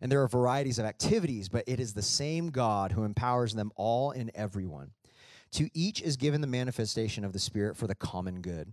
And 0.00 0.10
there 0.10 0.22
are 0.22 0.28
varieties 0.28 0.78
of 0.78 0.86
activities, 0.86 1.48
but 1.48 1.64
it 1.66 1.78
is 1.78 1.92
the 1.92 2.02
same 2.02 2.50
God 2.50 2.92
who 2.92 3.04
empowers 3.04 3.54
them 3.54 3.70
all 3.76 4.12
in 4.12 4.30
everyone. 4.34 4.92
To 5.52 5.68
each 5.74 6.00
is 6.00 6.16
given 6.16 6.40
the 6.40 6.46
manifestation 6.46 7.24
of 7.24 7.32
the 7.32 7.38
Spirit 7.38 7.76
for 7.76 7.86
the 7.86 7.94
common 7.94 8.40
good. 8.40 8.72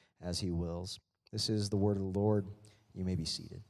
as 0.23 0.39
he 0.39 0.51
wills. 0.51 0.99
This 1.31 1.49
is 1.49 1.69
the 1.69 1.77
word 1.77 1.97
of 1.97 2.03
the 2.03 2.19
Lord. 2.19 2.45
You 2.93 3.05
may 3.05 3.15
be 3.15 3.25
seated. 3.25 3.61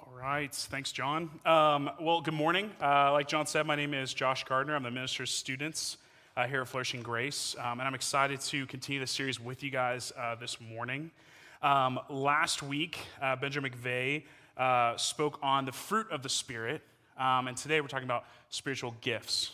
All 0.00 0.12
right. 0.14 0.54
Thanks, 0.54 0.92
John. 0.92 1.30
Um, 1.44 1.90
well, 2.00 2.20
good 2.20 2.34
morning. 2.34 2.70
Uh, 2.80 3.12
like 3.12 3.28
John 3.28 3.46
said, 3.46 3.66
my 3.66 3.76
name 3.76 3.94
is 3.94 4.14
Josh 4.14 4.44
Gardner. 4.44 4.74
I'm 4.74 4.82
the 4.82 4.90
minister's 4.90 5.30
students 5.30 5.98
uh, 6.36 6.46
here 6.46 6.62
at 6.62 6.68
Flourishing 6.68 7.02
Grace, 7.02 7.54
um, 7.60 7.80
and 7.80 7.82
I'm 7.82 7.94
excited 7.94 8.40
to 8.40 8.66
continue 8.66 9.00
the 9.00 9.06
series 9.06 9.38
with 9.38 9.62
you 9.62 9.70
guys 9.70 10.12
uh, 10.18 10.34
this 10.34 10.58
morning. 10.60 11.10
Um, 11.62 12.00
last 12.08 12.62
week, 12.62 12.98
uh, 13.22 13.36
Benjamin 13.36 13.72
McVeigh 13.72 14.24
uh, 14.56 14.96
spoke 14.96 15.38
on 15.42 15.64
the 15.64 15.72
fruit 15.72 16.10
of 16.10 16.22
the 16.22 16.28
Spirit, 16.28 16.82
um, 17.18 17.46
and 17.46 17.56
today 17.56 17.80
we're 17.80 17.88
talking 17.88 18.06
about 18.06 18.24
spiritual 18.50 18.96
gifts. 19.00 19.52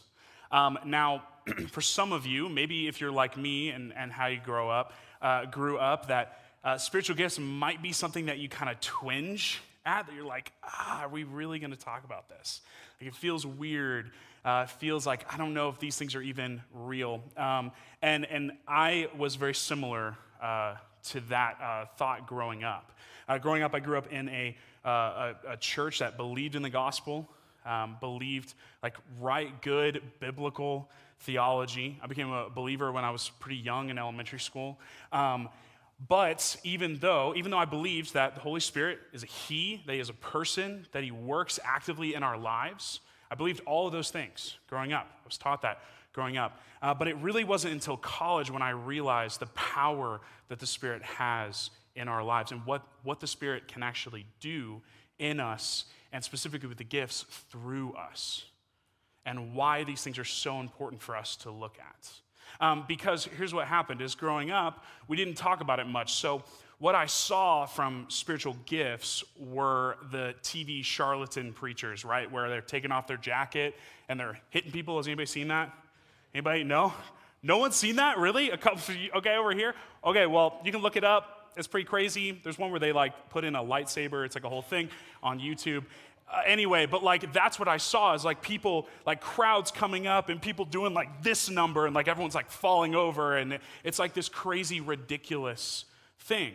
Um, 0.50 0.78
now, 0.84 1.22
for 1.70 1.80
some 1.80 2.12
of 2.12 2.26
you, 2.26 2.48
maybe 2.48 2.88
if 2.88 3.00
you're 3.00 3.12
like 3.12 3.36
me 3.36 3.70
and, 3.70 3.92
and 3.96 4.12
how 4.12 4.26
you 4.26 4.40
grow 4.44 4.70
up, 4.70 4.92
uh, 5.22 5.46
grew 5.46 5.78
up, 5.78 6.08
that 6.08 6.40
uh, 6.64 6.78
spiritual 6.78 7.16
gifts 7.16 7.38
might 7.38 7.82
be 7.82 7.92
something 7.92 8.26
that 8.26 8.38
you 8.38 8.48
kind 8.48 8.70
of 8.70 8.80
twinge 8.80 9.60
at, 9.86 10.06
that 10.06 10.14
you're 10.14 10.24
like, 10.24 10.52
ah, 10.62 11.02
are 11.02 11.08
we 11.08 11.24
really 11.24 11.58
going 11.58 11.70
to 11.70 11.78
talk 11.78 12.04
about 12.04 12.28
this? 12.28 12.60
Like 13.00 13.08
it 13.08 13.14
feels 13.14 13.46
weird. 13.46 14.10
Uh, 14.44 14.66
feels 14.66 15.06
like 15.06 15.30
I 15.32 15.36
don't 15.36 15.52
know 15.52 15.68
if 15.68 15.78
these 15.78 15.96
things 15.96 16.14
are 16.14 16.22
even 16.22 16.62
real. 16.72 17.22
Um, 17.36 17.72
and, 18.00 18.24
and 18.26 18.52
I 18.66 19.08
was 19.16 19.36
very 19.36 19.54
similar 19.54 20.16
uh, 20.42 20.76
to 21.08 21.20
that 21.28 21.58
uh, 21.62 21.84
thought 21.96 22.26
growing 22.26 22.64
up. 22.64 22.92
Uh, 23.28 23.38
growing 23.38 23.62
up, 23.62 23.74
I 23.74 23.80
grew 23.80 23.98
up 23.98 24.10
in 24.12 24.28
a, 24.30 24.56
a, 24.84 25.34
a 25.48 25.56
church 25.58 25.98
that 25.98 26.16
believed 26.16 26.56
in 26.56 26.62
the 26.62 26.70
gospel, 26.70 27.28
um, 27.66 27.96
believed 28.00 28.54
like 28.82 28.96
right, 29.20 29.60
good, 29.62 30.02
biblical 30.20 30.88
theology. 31.20 31.98
I 32.02 32.06
became 32.06 32.30
a 32.32 32.48
believer 32.50 32.90
when 32.92 33.04
I 33.04 33.10
was 33.10 33.30
pretty 33.40 33.56
young 33.56 33.90
in 33.90 33.98
elementary 33.98 34.40
school. 34.40 34.78
Um, 35.12 35.48
but 36.08 36.56
even 36.64 36.98
though, 36.98 37.34
even 37.36 37.50
though 37.50 37.58
I 37.58 37.66
believed 37.66 38.14
that 38.14 38.34
the 38.34 38.40
Holy 38.40 38.60
Spirit 38.60 39.00
is 39.12 39.22
a 39.22 39.26
He, 39.26 39.82
that 39.86 39.92
He 39.92 40.00
is 40.00 40.08
a 40.08 40.14
person, 40.14 40.86
that 40.92 41.04
He 41.04 41.10
works 41.10 41.58
actively 41.62 42.14
in 42.14 42.22
our 42.22 42.38
lives, 42.38 43.00
I 43.30 43.34
believed 43.34 43.60
all 43.66 43.86
of 43.86 43.92
those 43.92 44.10
things 44.10 44.56
growing 44.68 44.92
up. 44.92 45.06
I 45.10 45.26
was 45.26 45.36
taught 45.36 45.62
that 45.62 45.82
growing 46.12 46.36
up. 46.36 46.60
Uh, 46.82 46.94
but 46.94 47.06
it 47.06 47.16
really 47.16 47.44
wasn't 47.44 47.74
until 47.74 47.96
college 47.96 48.50
when 48.50 48.62
I 48.62 48.70
realized 48.70 49.40
the 49.40 49.46
power 49.46 50.20
that 50.48 50.58
the 50.58 50.66
Spirit 50.66 51.02
has 51.02 51.70
in 51.94 52.08
our 52.08 52.24
lives 52.24 52.50
and 52.50 52.64
what, 52.64 52.82
what 53.02 53.20
the 53.20 53.26
Spirit 53.26 53.68
can 53.68 53.82
actually 53.82 54.24
do 54.40 54.80
in 55.18 55.38
us, 55.38 55.84
and 56.12 56.24
specifically 56.24 56.68
with 56.68 56.78
the 56.78 56.84
gifts 56.84 57.26
through 57.50 57.92
us 57.92 58.46
and 59.26 59.54
why 59.54 59.84
these 59.84 60.02
things 60.02 60.18
are 60.18 60.24
so 60.24 60.60
important 60.60 61.02
for 61.02 61.16
us 61.16 61.36
to 61.36 61.50
look 61.50 61.76
at. 61.78 62.10
Um, 62.60 62.84
because 62.86 63.24
here's 63.24 63.54
what 63.54 63.66
happened 63.66 64.02
is 64.02 64.14
growing 64.14 64.50
up, 64.50 64.84
we 65.08 65.16
didn't 65.16 65.36
talk 65.36 65.60
about 65.60 65.80
it 65.80 65.86
much. 65.86 66.14
So 66.14 66.42
what 66.78 66.94
I 66.94 67.06
saw 67.06 67.66
from 67.66 68.06
spiritual 68.08 68.56
gifts 68.66 69.22
were 69.38 69.96
the 70.10 70.34
TV 70.42 70.82
charlatan 70.82 71.52
preachers, 71.52 72.04
right? 72.04 72.30
Where 72.30 72.48
they're 72.48 72.60
taking 72.60 72.90
off 72.90 73.06
their 73.06 73.18
jacket 73.18 73.74
and 74.08 74.18
they're 74.18 74.40
hitting 74.50 74.72
people. 74.72 74.96
Has 74.96 75.06
anybody 75.06 75.26
seen 75.26 75.48
that? 75.48 75.72
Anybody? 76.34 76.64
No? 76.64 76.92
No 77.42 77.58
one's 77.58 77.76
seen 77.76 77.96
that? 77.96 78.18
Really? 78.18 78.50
A 78.50 78.56
couple, 78.56 78.80
okay, 79.16 79.36
over 79.36 79.52
here? 79.52 79.74
Okay, 80.04 80.26
well, 80.26 80.60
you 80.64 80.72
can 80.72 80.82
look 80.82 80.96
it 80.96 81.04
up. 81.04 81.50
It's 81.56 81.66
pretty 81.66 81.86
crazy. 81.86 82.32
There's 82.42 82.58
one 82.58 82.70
where 82.70 82.80
they 82.80 82.92
like 82.92 83.28
put 83.28 83.44
in 83.44 83.56
a 83.56 83.62
lightsaber. 83.62 84.24
It's 84.24 84.34
like 84.34 84.44
a 84.44 84.48
whole 84.48 84.62
thing 84.62 84.88
on 85.22 85.40
YouTube. 85.40 85.84
Uh, 86.30 86.42
anyway, 86.46 86.86
but 86.86 87.02
like 87.02 87.32
that's 87.32 87.58
what 87.58 87.66
I 87.66 87.78
saw 87.78 88.14
is 88.14 88.24
like 88.24 88.40
people, 88.40 88.86
like 89.04 89.20
crowds 89.20 89.72
coming 89.72 90.06
up 90.06 90.28
and 90.28 90.40
people 90.40 90.64
doing 90.64 90.94
like 90.94 91.22
this 91.22 91.50
number 91.50 91.86
and 91.86 91.94
like 91.94 92.06
everyone's 92.06 92.36
like 92.36 92.50
falling 92.50 92.94
over 92.94 93.36
and 93.36 93.58
it's 93.82 93.98
like 93.98 94.14
this 94.14 94.28
crazy, 94.28 94.80
ridiculous 94.80 95.86
thing. 96.20 96.52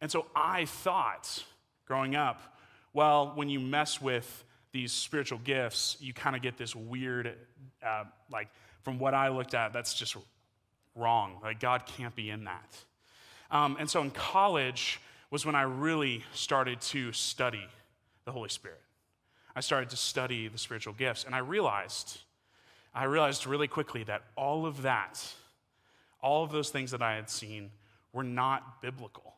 And 0.00 0.10
so 0.10 0.26
I 0.34 0.64
thought 0.64 1.44
growing 1.86 2.16
up, 2.16 2.56
well, 2.92 3.32
when 3.36 3.48
you 3.48 3.60
mess 3.60 4.00
with 4.00 4.44
these 4.72 4.92
spiritual 4.92 5.38
gifts, 5.44 5.96
you 6.00 6.12
kind 6.12 6.34
of 6.34 6.42
get 6.42 6.56
this 6.56 6.74
weird, 6.74 7.34
uh, 7.86 8.04
like 8.32 8.48
from 8.82 8.98
what 8.98 9.14
I 9.14 9.28
looked 9.28 9.54
at, 9.54 9.72
that's 9.72 9.94
just 9.94 10.16
wrong. 10.96 11.38
Like 11.40 11.60
God 11.60 11.86
can't 11.86 12.14
be 12.16 12.30
in 12.30 12.44
that. 12.44 12.76
Um, 13.50 13.76
and 13.78 13.88
so 13.88 14.02
in 14.02 14.10
college 14.10 15.00
was 15.30 15.46
when 15.46 15.54
I 15.54 15.62
really 15.62 16.24
started 16.32 16.80
to 16.80 17.12
study 17.12 17.66
the 18.24 18.32
Holy 18.32 18.48
Spirit. 18.48 18.80
I 19.56 19.60
started 19.60 19.90
to 19.90 19.96
study 19.96 20.48
the 20.48 20.58
spiritual 20.58 20.94
gifts, 20.94 21.24
and 21.24 21.34
I 21.34 21.38
realized, 21.38 22.18
I 22.94 23.04
realized 23.04 23.46
really 23.46 23.68
quickly 23.68 24.02
that 24.04 24.22
all 24.36 24.66
of 24.66 24.82
that, 24.82 25.24
all 26.20 26.42
of 26.42 26.50
those 26.50 26.70
things 26.70 26.90
that 26.90 27.02
I 27.02 27.14
had 27.14 27.30
seen 27.30 27.70
were 28.12 28.24
not 28.24 28.82
biblical. 28.82 29.34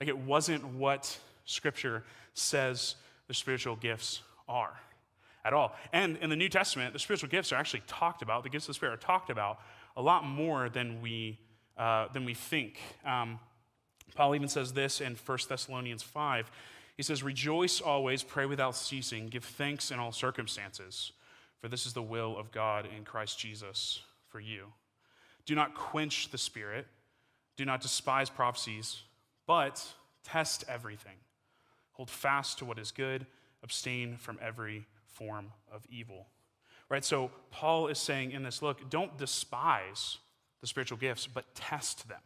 Like 0.00 0.08
it 0.08 0.18
wasn't 0.18 0.64
what 0.64 1.18
Scripture 1.44 2.04
says 2.34 2.96
the 3.28 3.34
spiritual 3.34 3.76
gifts 3.76 4.22
are 4.48 4.74
at 5.44 5.52
all. 5.52 5.76
And 5.92 6.16
in 6.18 6.30
the 6.30 6.36
New 6.36 6.48
Testament, 6.48 6.92
the 6.92 6.98
spiritual 6.98 7.28
gifts 7.28 7.52
are 7.52 7.56
actually 7.56 7.82
talked 7.86 8.22
about, 8.22 8.42
the 8.42 8.48
gifts 8.48 8.64
of 8.64 8.68
the 8.68 8.74
Spirit 8.74 8.94
are 8.94 8.96
talked 8.96 9.30
about 9.30 9.60
a 9.96 10.02
lot 10.02 10.24
more 10.24 10.68
than 10.68 11.00
we, 11.02 11.38
uh, 11.76 12.08
than 12.12 12.24
we 12.24 12.34
think. 12.34 12.80
Um, 13.04 13.38
Paul 14.14 14.34
even 14.34 14.48
says 14.48 14.72
this 14.72 15.00
in 15.00 15.16
1 15.16 15.38
Thessalonians 15.48 16.02
5. 16.02 16.50
He 16.96 17.02
says, 17.02 17.22
Rejoice 17.22 17.80
always, 17.80 18.22
pray 18.22 18.46
without 18.46 18.76
ceasing, 18.76 19.28
give 19.28 19.44
thanks 19.44 19.90
in 19.90 19.98
all 19.98 20.12
circumstances, 20.12 21.12
for 21.60 21.68
this 21.68 21.86
is 21.86 21.92
the 21.92 22.02
will 22.02 22.36
of 22.36 22.52
God 22.52 22.86
in 22.96 23.04
Christ 23.04 23.38
Jesus 23.38 24.02
for 24.28 24.40
you. 24.40 24.66
Do 25.46 25.54
not 25.54 25.74
quench 25.74 26.30
the 26.30 26.38
spirit, 26.38 26.86
do 27.56 27.64
not 27.64 27.80
despise 27.80 28.30
prophecies, 28.30 29.02
but 29.46 29.84
test 30.24 30.64
everything. 30.68 31.16
Hold 31.92 32.10
fast 32.10 32.58
to 32.58 32.64
what 32.64 32.78
is 32.78 32.90
good, 32.90 33.26
abstain 33.62 34.16
from 34.16 34.38
every 34.40 34.86
form 35.06 35.52
of 35.72 35.84
evil. 35.90 36.26
Right? 36.88 37.04
So 37.04 37.30
Paul 37.50 37.88
is 37.88 37.98
saying 37.98 38.32
in 38.32 38.42
this 38.42 38.62
look, 38.62 38.90
don't 38.90 39.16
despise 39.16 40.18
the 40.60 40.66
spiritual 40.66 40.98
gifts, 40.98 41.26
but 41.26 41.54
test 41.54 42.08
them. 42.08 42.20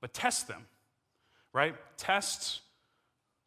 But 0.00 0.12
test 0.12 0.48
them. 0.48 0.66
Right? 1.52 1.74
Test 1.96 2.60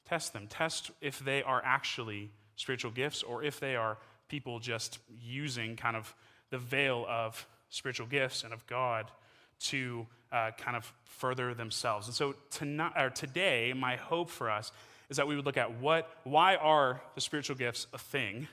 Test 0.08 0.34
them. 0.34 0.48
Test 0.48 0.92
if 1.02 1.20
they 1.20 1.44
are 1.44 1.62
actually 1.64 2.32
spiritual 2.56 2.92
gifts 2.92 3.24
or 3.24 3.44
if 3.44 3.60
they 3.60 3.76
are 3.76 3.98
people 4.30 4.60
just 4.60 5.00
using 5.22 5.76
kind 5.76 5.96
of 5.96 6.14
the 6.50 6.58
veil 6.58 7.06
of 7.10 7.46
spiritual 7.70 8.08
gifts 8.08 8.44
and 8.44 8.54
of 8.54 8.66
God 8.68 9.12
to 9.60 10.06
uh, 10.32 10.52
kind 10.58 10.78
of 10.78 10.92
further 11.06 11.54
themselves. 11.54 12.08
And 12.08 12.16
so 12.16 12.36
tonight, 12.52 12.94
or 12.98 13.10
today, 13.10 13.74
my 13.76 13.96
hope 13.96 14.30
for 14.30 14.50
us 14.50 14.72
is 15.10 15.18
that 15.18 15.28
we 15.28 15.36
would 15.36 15.46
look 15.46 15.58
at 15.58 15.80
what, 15.80 16.10
why 16.24 16.56
are 16.56 17.02
the 17.16 17.22
spiritual 17.22 17.56
gifts 17.56 17.88
a 17.94 17.98
thing, 17.98 18.48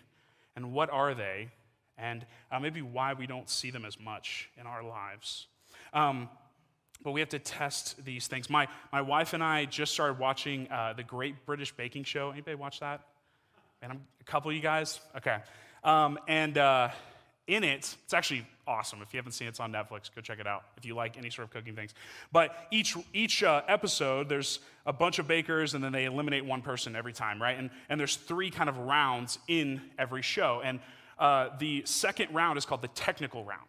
and 0.56 0.72
what 0.72 0.90
are 0.90 1.14
they, 1.14 1.48
and 1.98 2.24
uh, 2.50 2.60
maybe 2.60 2.80
why 2.80 3.12
we 3.12 3.26
don't 3.26 3.50
see 3.50 3.70
them 3.70 3.84
as 3.84 3.98
much 3.98 4.48
in 4.58 4.66
our 4.66 4.82
lives. 4.82 5.46
Um, 5.92 6.28
but 7.04 7.12
we 7.12 7.20
have 7.20 7.28
to 7.28 7.38
test 7.38 8.02
these 8.04 8.26
things. 8.26 8.50
My, 8.50 8.66
my 8.90 9.02
wife 9.02 9.34
and 9.34 9.44
I 9.44 9.66
just 9.66 9.92
started 9.92 10.18
watching 10.18 10.68
uh, 10.72 10.94
the 10.96 11.04
Great 11.04 11.46
British 11.46 11.70
Baking 11.70 12.02
Show. 12.02 12.30
Anybody 12.30 12.56
watch 12.56 12.80
that? 12.80 13.02
And 13.82 13.92
I'm 13.92 14.00
a 14.20 14.24
couple 14.24 14.50
of 14.50 14.56
you 14.56 14.62
guys? 14.62 15.00
Okay. 15.14 15.36
Um, 15.84 16.18
and 16.26 16.56
uh, 16.56 16.88
in 17.46 17.62
it, 17.62 17.94
it's 18.02 18.14
actually 18.14 18.46
awesome. 18.66 19.02
If 19.02 19.12
you 19.12 19.18
haven't 19.18 19.32
seen 19.32 19.46
it, 19.46 19.50
it's 19.50 19.60
on 19.60 19.70
Netflix. 19.70 20.10
Go 20.14 20.22
check 20.22 20.40
it 20.40 20.46
out 20.46 20.62
if 20.78 20.86
you 20.86 20.94
like 20.94 21.18
any 21.18 21.28
sort 21.28 21.46
of 21.46 21.52
cooking 21.52 21.76
things. 21.76 21.92
But 22.32 22.56
each, 22.70 22.96
each 23.12 23.42
uh, 23.42 23.60
episode, 23.68 24.30
there's 24.30 24.60
a 24.86 24.92
bunch 24.92 25.18
of 25.18 25.28
bakers, 25.28 25.74
and 25.74 25.84
then 25.84 25.92
they 25.92 26.06
eliminate 26.06 26.46
one 26.46 26.62
person 26.62 26.96
every 26.96 27.12
time, 27.12 27.40
right? 27.40 27.58
And, 27.58 27.68
and 27.90 28.00
there's 28.00 28.16
three 28.16 28.50
kind 28.50 28.70
of 28.70 28.78
rounds 28.78 29.38
in 29.46 29.82
every 29.98 30.22
show. 30.22 30.62
And 30.64 30.80
uh, 31.18 31.50
the 31.58 31.82
second 31.84 32.34
round 32.34 32.56
is 32.56 32.64
called 32.64 32.80
the 32.80 32.88
technical 32.88 33.44
round. 33.44 33.68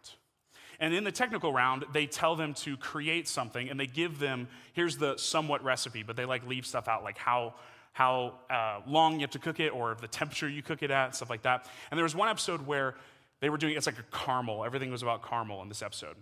And 0.80 0.94
in 0.94 1.04
the 1.04 1.12
technical 1.12 1.52
round, 1.52 1.84
they 1.92 2.06
tell 2.06 2.36
them 2.36 2.54
to 2.54 2.76
create 2.76 3.28
something 3.28 3.68
and 3.70 3.78
they 3.78 3.86
give 3.86 4.18
them, 4.18 4.48
here's 4.72 4.96
the 4.96 5.16
somewhat 5.16 5.64
recipe, 5.64 6.02
but 6.02 6.16
they 6.16 6.24
like 6.24 6.46
leave 6.46 6.66
stuff 6.66 6.88
out, 6.88 7.02
like 7.02 7.18
how, 7.18 7.54
how 7.92 8.34
uh, 8.50 8.80
long 8.86 9.14
you 9.14 9.20
have 9.20 9.30
to 9.30 9.38
cook 9.38 9.58
it 9.58 9.70
or 9.70 9.96
the 10.00 10.08
temperature 10.08 10.48
you 10.48 10.62
cook 10.62 10.82
it 10.82 10.90
at, 10.90 11.14
stuff 11.14 11.30
like 11.30 11.42
that. 11.42 11.66
And 11.90 11.96
there 11.96 12.04
was 12.04 12.14
one 12.14 12.28
episode 12.28 12.66
where 12.66 12.94
they 13.40 13.48
were 13.48 13.58
doing, 13.58 13.76
it's 13.76 13.86
like 13.86 13.98
a 13.98 14.16
caramel. 14.16 14.64
Everything 14.64 14.90
was 14.90 15.02
about 15.02 15.26
caramel 15.26 15.62
in 15.62 15.68
this 15.68 15.82
episode. 15.82 16.16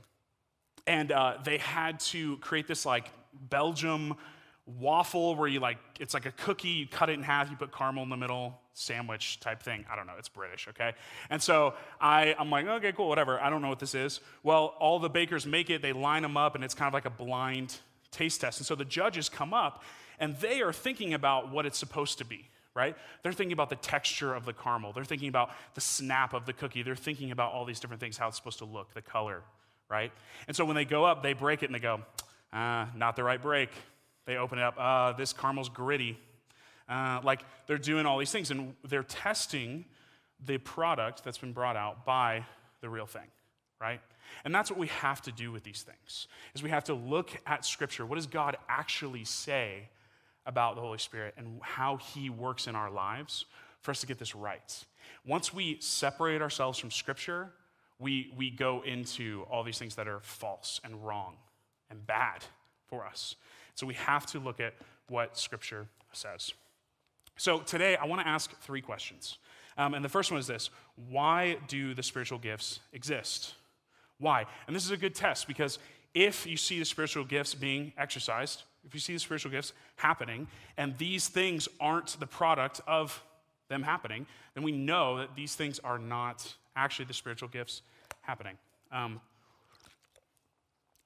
And 0.86 1.10
uh, 1.12 1.38
they 1.44 1.58
had 1.58 1.98
to 2.00 2.36
create 2.38 2.66
this 2.66 2.84
like 2.84 3.10
Belgium 3.32 4.14
waffle 4.66 5.36
where 5.36 5.48
you 5.48 5.60
like, 5.60 5.78
it's 6.00 6.14
like 6.14 6.26
a 6.26 6.32
cookie, 6.32 6.68
you 6.68 6.86
cut 6.86 7.10
it 7.10 7.14
in 7.14 7.22
half, 7.22 7.50
you 7.50 7.56
put 7.56 7.72
caramel 7.72 8.02
in 8.02 8.08
the 8.08 8.16
middle, 8.16 8.58
sandwich 8.72 9.40
type 9.40 9.62
thing. 9.62 9.84
I 9.90 9.96
don't 9.96 10.06
know, 10.06 10.14
it's 10.18 10.28
British, 10.28 10.68
okay? 10.68 10.92
And 11.28 11.42
so 11.42 11.74
I, 12.00 12.34
I'm 12.38 12.50
like, 12.50 12.66
okay, 12.66 12.92
cool, 12.92 13.08
whatever. 13.08 13.38
I 13.40 13.50
don't 13.50 13.62
know 13.62 13.68
what 13.68 13.78
this 13.78 13.94
is. 13.94 14.20
Well, 14.42 14.74
all 14.78 14.98
the 14.98 15.10
bakers 15.10 15.46
make 15.46 15.70
it, 15.70 15.82
they 15.82 15.92
line 15.92 16.22
them 16.22 16.36
up, 16.36 16.54
and 16.54 16.64
it's 16.64 16.74
kind 16.74 16.88
of 16.88 16.94
like 16.94 17.04
a 17.04 17.10
blind 17.10 17.76
taste 18.10 18.40
test. 18.40 18.58
And 18.58 18.66
so 18.66 18.74
the 18.74 18.84
judges 18.84 19.28
come 19.28 19.52
up, 19.52 19.82
and 20.18 20.36
they 20.38 20.62
are 20.62 20.72
thinking 20.72 21.12
about 21.12 21.50
what 21.50 21.66
it's 21.66 21.78
supposed 21.78 22.18
to 22.18 22.24
be 22.24 22.48
right? 22.76 22.96
They're 23.22 23.32
thinking 23.32 23.52
about 23.52 23.70
the 23.70 23.76
texture 23.76 24.34
of 24.34 24.44
the 24.44 24.52
caramel. 24.52 24.92
They're 24.92 25.04
thinking 25.04 25.28
about 25.28 25.50
the 25.74 25.80
snap 25.80 26.34
of 26.34 26.44
the 26.44 26.52
cookie. 26.52 26.82
They're 26.82 26.96
thinking 26.96 27.30
about 27.30 27.52
all 27.52 27.64
these 27.64 27.78
different 27.78 28.00
things, 28.00 28.16
how 28.16 28.26
it's 28.26 28.36
supposed 28.36 28.58
to 28.58 28.64
look, 28.64 28.92
the 28.94 29.00
color, 29.00 29.42
right? 29.88 30.10
And 30.48 30.56
so 30.56 30.64
when 30.64 30.74
they 30.74 30.84
go 30.84 31.04
up, 31.04 31.22
they 31.22 31.34
break 31.34 31.62
it 31.62 31.66
and 31.66 31.74
they 31.74 31.78
go, 31.78 32.00
ah, 32.52 32.88
not 32.96 33.14
the 33.14 33.22
right 33.22 33.40
break. 33.40 33.70
They 34.26 34.36
open 34.36 34.58
it 34.58 34.64
up, 34.64 34.74
uh, 34.78 35.12
this 35.12 35.32
caramel's 35.32 35.68
gritty. 35.68 36.18
Uh, 36.88 37.20
like 37.24 37.42
they're 37.66 37.78
doing 37.78 38.04
all 38.06 38.18
these 38.18 38.30
things 38.30 38.50
and 38.50 38.74
they're 38.86 39.02
testing 39.02 39.84
the 40.44 40.58
product 40.58 41.24
that's 41.24 41.38
been 41.38 41.52
brought 41.52 41.76
out 41.76 42.04
by 42.04 42.44
the 42.80 42.88
real 42.88 43.06
thing, 43.06 43.26
right? 43.80 44.00
And 44.44 44.54
that's 44.54 44.70
what 44.70 44.78
we 44.78 44.88
have 44.88 45.22
to 45.22 45.32
do 45.32 45.52
with 45.52 45.62
these 45.64 45.82
things. 45.82 46.28
Is 46.54 46.62
we 46.62 46.70
have 46.70 46.84
to 46.84 46.94
look 46.94 47.30
at 47.46 47.64
scripture. 47.64 48.04
What 48.04 48.16
does 48.16 48.26
God 48.26 48.56
actually 48.68 49.24
say 49.24 49.88
about 50.46 50.74
the 50.74 50.82
Holy 50.82 50.98
Spirit 50.98 51.34
and 51.38 51.60
how 51.62 51.96
he 51.96 52.28
works 52.28 52.66
in 52.66 52.74
our 52.74 52.90
lives 52.90 53.46
for 53.80 53.90
us 53.90 54.00
to 54.00 54.06
get 54.06 54.18
this 54.18 54.34
right? 54.34 54.84
Once 55.26 55.54
we 55.54 55.78
separate 55.80 56.42
ourselves 56.42 56.78
from 56.78 56.90
scripture, 56.90 57.50
we, 57.98 58.32
we 58.36 58.50
go 58.50 58.82
into 58.84 59.46
all 59.50 59.62
these 59.62 59.78
things 59.78 59.94
that 59.94 60.08
are 60.08 60.20
false 60.20 60.80
and 60.84 61.06
wrong 61.06 61.36
and 61.90 62.06
bad 62.06 62.44
for 62.88 63.06
us. 63.06 63.36
So 63.74 63.86
we 63.86 63.94
have 63.94 64.26
to 64.26 64.38
look 64.38 64.60
at 64.60 64.74
what 65.08 65.36
Scripture 65.36 65.86
says. 66.12 66.52
So 67.36 67.58
today, 67.58 67.96
I 67.96 68.06
want 68.06 68.22
to 68.22 68.28
ask 68.28 68.56
three 68.60 68.80
questions. 68.80 69.38
Um, 69.76 69.94
and 69.94 70.04
the 70.04 70.08
first 70.08 70.30
one 70.30 70.38
is 70.38 70.46
this 70.46 70.70
Why 71.10 71.58
do 71.68 71.94
the 71.94 72.02
spiritual 72.02 72.38
gifts 72.38 72.80
exist? 72.92 73.54
Why? 74.18 74.46
And 74.66 74.76
this 74.76 74.84
is 74.84 74.92
a 74.92 74.96
good 74.96 75.14
test 75.14 75.48
because 75.48 75.78
if 76.14 76.46
you 76.46 76.56
see 76.56 76.78
the 76.78 76.84
spiritual 76.84 77.24
gifts 77.24 77.54
being 77.54 77.92
exercised, 77.98 78.62
if 78.86 78.94
you 78.94 79.00
see 79.00 79.14
the 79.14 79.18
spiritual 79.18 79.50
gifts 79.50 79.72
happening, 79.96 80.46
and 80.76 80.96
these 80.98 81.28
things 81.28 81.68
aren't 81.80 82.18
the 82.20 82.26
product 82.26 82.80
of 82.86 83.22
them 83.68 83.82
happening, 83.82 84.26
then 84.54 84.62
we 84.62 84.70
know 84.70 85.18
that 85.18 85.34
these 85.34 85.56
things 85.56 85.80
are 85.80 85.98
not 85.98 86.54
actually 86.76 87.06
the 87.06 87.14
spiritual 87.14 87.48
gifts 87.48 87.82
happening. 88.20 88.56
Um, 88.92 89.20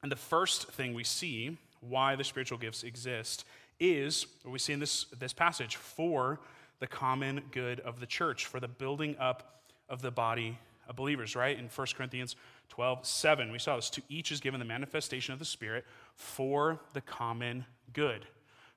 and 0.02 0.12
the 0.12 0.16
first 0.16 0.68
thing 0.72 0.92
we 0.92 1.04
see 1.04 1.56
why 1.80 2.16
the 2.16 2.24
spiritual 2.24 2.58
gifts 2.58 2.82
exist 2.82 3.44
is 3.80 4.26
what 4.42 4.52
we 4.52 4.58
see 4.58 4.72
in 4.72 4.80
this, 4.80 5.06
this 5.18 5.32
passage 5.32 5.76
for 5.76 6.40
the 6.80 6.86
common 6.86 7.42
good 7.50 7.80
of 7.80 8.00
the 8.00 8.06
church, 8.06 8.46
for 8.46 8.60
the 8.60 8.68
building 8.68 9.16
up 9.18 9.62
of 9.88 10.02
the 10.02 10.10
body 10.10 10.58
of 10.88 10.96
believers, 10.96 11.36
right? 11.36 11.58
In 11.58 11.66
1 11.66 11.86
Corinthians 11.96 12.36
12, 12.70 13.04
7, 13.04 13.52
we 13.52 13.58
saw 13.58 13.76
this. 13.76 13.90
To 13.90 14.02
each 14.08 14.32
is 14.32 14.40
given 14.40 14.60
the 14.60 14.66
manifestation 14.66 15.32
of 15.32 15.38
the 15.38 15.44
Spirit 15.44 15.84
for 16.14 16.80
the 16.94 17.00
common 17.00 17.64
good, 17.92 18.26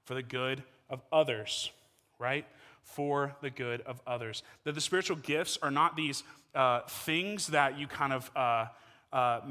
for 0.06 0.14
the 0.14 0.24
good 0.24 0.64
of 0.90 1.02
others, 1.12 1.72
right? 2.20 2.46
For 2.84 3.36
the 3.42 3.50
good 3.50 3.82
of 3.82 4.02
others. 4.06 4.44
That 4.64 4.76
the 4.76 4.82
spiritual 4.82 5.18
gifts 5.18 5.58
are 5.62 5.72
not 5.72 5.96
these 5.96 6.24
uh, 6.54 6.82
things 6.82 7.48
that 7.48 7.78
you 7.78 7.88
kind 7.88 8.14
of 8.14 8.32
uh, 8.36 8.66
uh, 9.14 9.42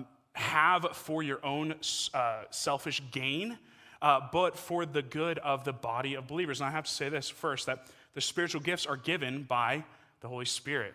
have 0.41 0.97
for 0.97 1.23
your 1.23 1.45
own 1.45 1.75
uh, 2.15 2.43
selfish 2.51 3.03
gain, 3.11 3.59
uh, 4.03 4.21
but 4.33 4.57
for 4.57 4.87
the 4.87 5.03
good 5.03 5.39
of 5.39 5.65
the 5.65 5.73
body 5.73 6.15
of 6.15 6.27
believers. 6.27 6.61
And 6.61 6.69
I 6.69 6.73
have 6.73 6.85
to 6.85 6.91
say 6.91 7.09
this 7.09 7.29
first 7.29 7.67
that 7.67 7.87
the 8.15 8.21
spiritual 8.21 8.61
gifts 8.61 8.87
are 8.87 8.97
given 8.97 9.45
by 9.45 9.85
the 10.21 10.29
Holy 10.29 10.45
Spirit, 10.45 10.95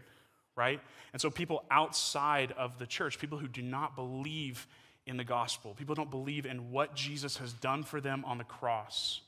right? 0.55 0.79
And 1.13 1.21
so 1.21 1.29
people 1.29 1.63
outside 1.71 2.51
of 2.53 2.77
the 2.77 2.85
church, 2.85 3.19
people 3.19 3.37
who 3.37 3.47
do 3.47 3.61
not 3.61 3.95
believe 3.95 4.67
in 5.05 5.17
the 5.17 5.23
gospel, 5.23 5.73
people 5.75 5.95
don't 5.95 6.11
believe 6.11 6.45
in 6.45 6.71
what 6.71 6.95
Jesus 6.95 7.37
has 7.37 7.53
done 7.53 7.83
for 7.83 8.01
them 8.01 8.25
on 8.25 8.37
the 8.37 8.43
cross 8.43 9.21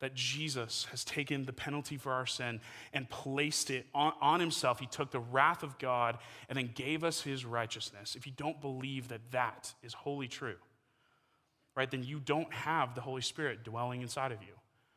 that 0.00 0.14
Jesus 0.14 0.86
has 0.90 1.04
taken 1.04 1.46
the 1.46 1.52
penalty 1.52 1.96
for 1.96 2.12
our 2.12 2.26
sin 2.26 2.60
and 2.92 3.08
placed 3.08 3.70
it 3.70 3.86
on, 3.94 4.12
on, 4.20 4.40
himself. 4.40 4.78
He 4.78 4.86
took 4.86 5.10
the 5.10 5.20
wrath 5.20 5.62
of 5.62 5.78
God 5.78 6.18
and 6.48 6.56
then 6.58 6.70
gave 6.74 7.02
us 7.02 7.22
his 7.22 7.44
righteousness. 7.44 8.14
If 8.14 8.26
you 8.26 8.32
don't 8.36 8.60
believe 8.60 9.08
that 9.08 9.22
that 9.30 9.72
is 9.82 9.94
wholly 9.94 10.28
true, 10.28 10.56
right, 11.74 11.90
then 11.90 12.02
you 12.02 12.20
don't 12.20 12.52
have 12.52 12.94
the 12.94 13.00
Holy 13.00 13.22
Spirit 13.22 13.64
dwelling 13.64 14.02
inside 14.02 14.32
of 14.32 14.42
you. 14.42 14.52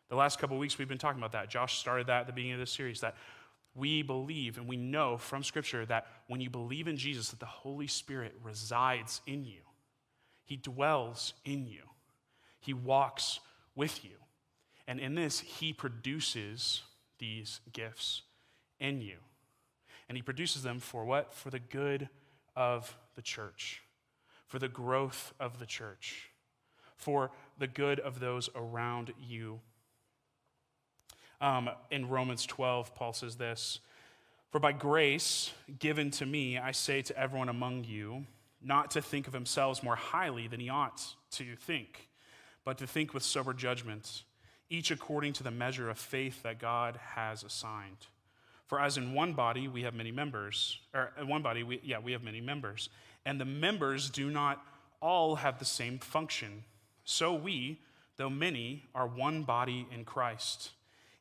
The 0.10 0.16
last 0.16 0.40
couple 0.40 0.58
weeks 0.58 0.78
we've 0.78 0.90
been 0.90 0.98
talking 0.98 1.22
about 1.22 1.32
that. 1.32 1.50
Josh 1.50 1.80
started 1.80 2.08
that 2.08 2.22
at 2.22 2.28
the 2.28 2.34
beginning 2.34 2.54
of 2.54 2.60
this 2.60 2.72
series 2.72 3.00
that 3.00 3.16
we 3.76 4.02
believe 4.02 4.58
and 4.58 4.68
we 4.68 4.76
know 4.76 5.18
from 5.18 5.44
Scripture 5.44 5.86
that 5.86 6.08
when 6.28 6.42
you 6.42 6.50
believe 6.50 6.88
in 6.88 6.98
Jesus, 6.98 7.30
that 7.30 7.40
the 7.40 7.46
Holy 7.46 7.88
Spirit 7.88 8.34
resides 8.44 9.22
in 9.26 9.46
you. 9.46 9.62
He 10.44 10.58
dwells 10.58 11.34
in 11.46 11.68
you. 11.68 11.84
He 12.60 12.74
walks 12.74 13.40
with 13.76 14.04
you. 14.04 14.19
And 14.90 15.00
in 15.00 15.14
this, 15.14 15.40
he 15.40 15.72
produces 15.72 16.82
these 17.20 17.62
gifts 17.72 18.24
in 18.80 19.02
you. 19.02 19.18
And 20.10 20.18
he 20.18 20.24
produces 20.24 20.64
them 20.64 20.80
for 20.80 21.06
what? 21.06 21.32
For 21.32 21.52
the 21.52 21.60
good 21.60 22.10
of 22.56 22.98
the 23.14 23.22
church, 23.22 23.84
for 24.48 24.58
the 24.58 24.68
growth 24.68 25.32
of 25.40 25.60
the 25.60 25.68
church, 25.68 26.32
for 26.96 27.30
the 27.60 27.68
good 27.68 28.00
of 28.00 28.20
those 28.20 28.50
around 28.56 29.14
you. 29.22 29.60
Um, 31.40 31.70
in 31.92 32.10
Romans 32.10 32.48
12, 32.48 32.96
Paul 32.96 33.14
says 33.14 33.36
this 33.36 33.82
For 34.50 34.60
by 34.60 34.72
grace 34.72 35.54
given 35.78 36.10
to 36.12 36.26
me, 36.26 36.58
I 36.58 36.72
say 36.72 37.04
to 37.04 37.16
everyone 37.16 37.50
among 37.50 37.84
you, 37.84 38.26
not 38.60 38.90
to 38.92 39.04
think 39.04 39.28
of 39.28 39.34
themselves 39.34 39.84
more 39.84 39.96
highly 39.96 40.48
than 40.48 40.60
he 40.60 40.70
ought 40.70 41.14
to 41.34 41.56
think, 41.56 42.10
but 42.66 42.80
to 42.80 42.88
think 42.88 43.14
with 43.14 43.22
sober 43.22 43.54
judgment 43.54 44.24
each 44.70 44.92
according 44.92 45.34
to 45.34 45.44
the 45.44 45.52
measure 45.52 45.90
of 45.90 45.98
faith 45.98 46.44
that 46.44 46.60
God 46.60 47.00
has 47.16 47.44
assigned. 47.44 48.08
For 48.68 48.80
as 48.80 48.98
in 48.98 49.14
one 49.14 49.34
body 49.34 49.68
we 49.68 49.82
have 49.82 49.96
many 49.96 50.12
members, 50.12 50.80
or 50.94 51.12
in 51.20 51.28
one 51.28 51.42
body, 51.42 51.64
we, 51.64 51.82
yeah, 51.84 51.98
we 52.00 52.12
have 52.12 52.24
many 52.24 52.40
members, 52.40 52.90
and 53.26 53.42
the 53.42 53.46
members 53.46 54.10
do 54.10 54.30
not 54.30 54.64
all 55.02 55.36
have 55.36 55.58
the 55.58 55.66
same 55.66 55.98
function. 55.98 56.64
So 57.04 57.34
we, 57.34 57.80
though 58.18 58.30
many, 58.30 58.86
are 58.94 59.08
one 59.08 59.44
body 59.44 59.88
in 59.92 60.06
Christ, 60.06 60.72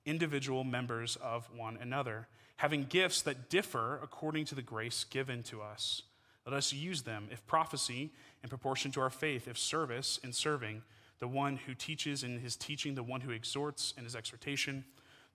individual 0.05 0.63
members 0.63 1.17
of 1.17 1.49
one 1.57 1.79
another, 1.81 2.29
having 2.57 2.85
gifts 2.85 3.23
that 3.23 3.49
differ 3.49 3.99
according 4.03 4.45
to 4.47 4.55
the 4.55 4.63
grace 4.63 5.05
given 5.05 5.43
to 5.45 5.63
us. 5.63 6.03
Let 6.45 6.55
us 6.55 6.73
use 6.73 7.03
them, 7.03 7.29
if 7.31 7.47
prophecy, 7.47 8.11
in 8.43 8.49
proportion 8.49 8.91
to 8.93 9.01
our 9.01 9.11
faith, 9.11 9.49
if 9.49 9.57
service, 9.57 10.19
in 10.23 10.33
serving 10.33 10.83
the 11.19 11.29
one 11.29 11.57
who 11.57 11.75
teaches 11.75 12.23
in 12.23 12.39
his 12.39 12.57
teaching, 12.57 12.95
the 12.95 13.03
one 13.03 13.21
who 13.21 13.31
exhorts 13.31 13.95
in 13.97 14.05
his 14.05 14.15
exhortation, 14.15 14.85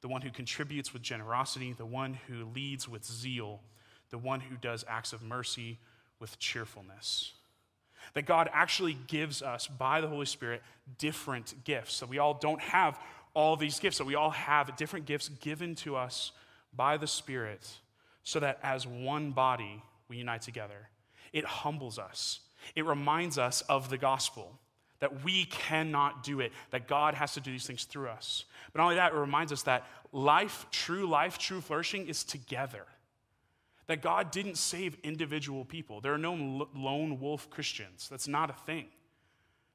the 0.02 0.08
one 0.08 0.22
who 0.22 0.30
contributes 0.30 0.94
with 0.94 1.02
generosity, 1.02 1.74
the 1.74 1.86
one 1.86 2.18
who 2.28 2.46
leads 2.46 2.88
with 2.88 3.06
zeal, 3.06 3.62
the 4.10 4.18
one 4.18 4.40
who 4.40 4.56
does 4.58 4.86
acts 4.88 5.14
of 5.14 5.22
mercy 5.22 5.80
with 6.20 6.40
cheerfulness. 6.40 7.34
That 8.14 8.26
God 8.26 8.50
actually 8.54 8.98
gives 9.08 9.42
us, 9.42 9.68
by 9.68 10.02
the 10.02 10.08
Holy 10.08 10.26
Spirit, 10.26 10.62
different 10.98 11.54
gifts. 11.64 11.96
So 11.96 12.06
we 12.06 12.20
all 12.20 12.34
don't 12.34 12.62
have 12.62 13.00
all 13.34 13.56
these 13.56 13.80
gifts. 13.80 13.98
So 13.98 14.06
we 14.06 14.16
all 14.16 14.32
have 14.32 14.76
different 14.76 15.06
gifts 15.06 15.30
given 15.30 15.76
to 15.76 15.96
us 15.96 16.32
by 16.76 16.98
the 16.98 17.08
Spirit, 17.08 17.68
so 18.24 18.40
that 18.40 18.60
as 18.62 18.86
one 18.86 19.32
body 19.32 19.82
we 20.08 20.18
unite 20.18 20.42
together. 20.42 20.90
It 21.32 21.46
humbles 21.46 21.98
us, 21.98 22.42
it 22.76 22.86
reminds 22.86 23.38
us 23.38 23.62
of 23.62 23.90
the 23.90 23.98
gospel 23.98 24.60
that 25.04 25.26
we 25.26 25.44
cannot 25.44 26.24
do 26.24 26.40
it, 26.40 26.54
that 26.72 26.88
God 26.88 27.14
has 27.14 27.34
to 27.34 27.42
do 27.42 27.52
these 27.52 27.68
things 27.68 27.84
through 27.84 28.08
us. 28.08 28.46
But 28.72 28.80
not 28.80 28.86
only 28.86 28.96
that, 28.96 29.12
it 29.12 29.18
reminds 29.18 29.52
us 29.52 29.64
that 29.64 29.86
life, 30.14 30.66
true 30.72 31.06
life, 31.06 31.38
true 31.38 31.60
flourishing 31.60 32.08
is 32.08 32.24
together. 32.24 32.86
That 33.88 34.02
God 34.02 34.32
didn't 34.32 34.56
save 34.56 34.96
individual 35.04 35.66
people. 35.66 36.00
There 36.00 36.14
are 36.14 36.18
no 36.18 36.68
lone 36.74 37.20
wolf 37.20 37.50
Christians. 37.50 38.08
That's 38.10 38.30
not 38.30 38.50
a 38.50 38.54
thing. 38.54 38.86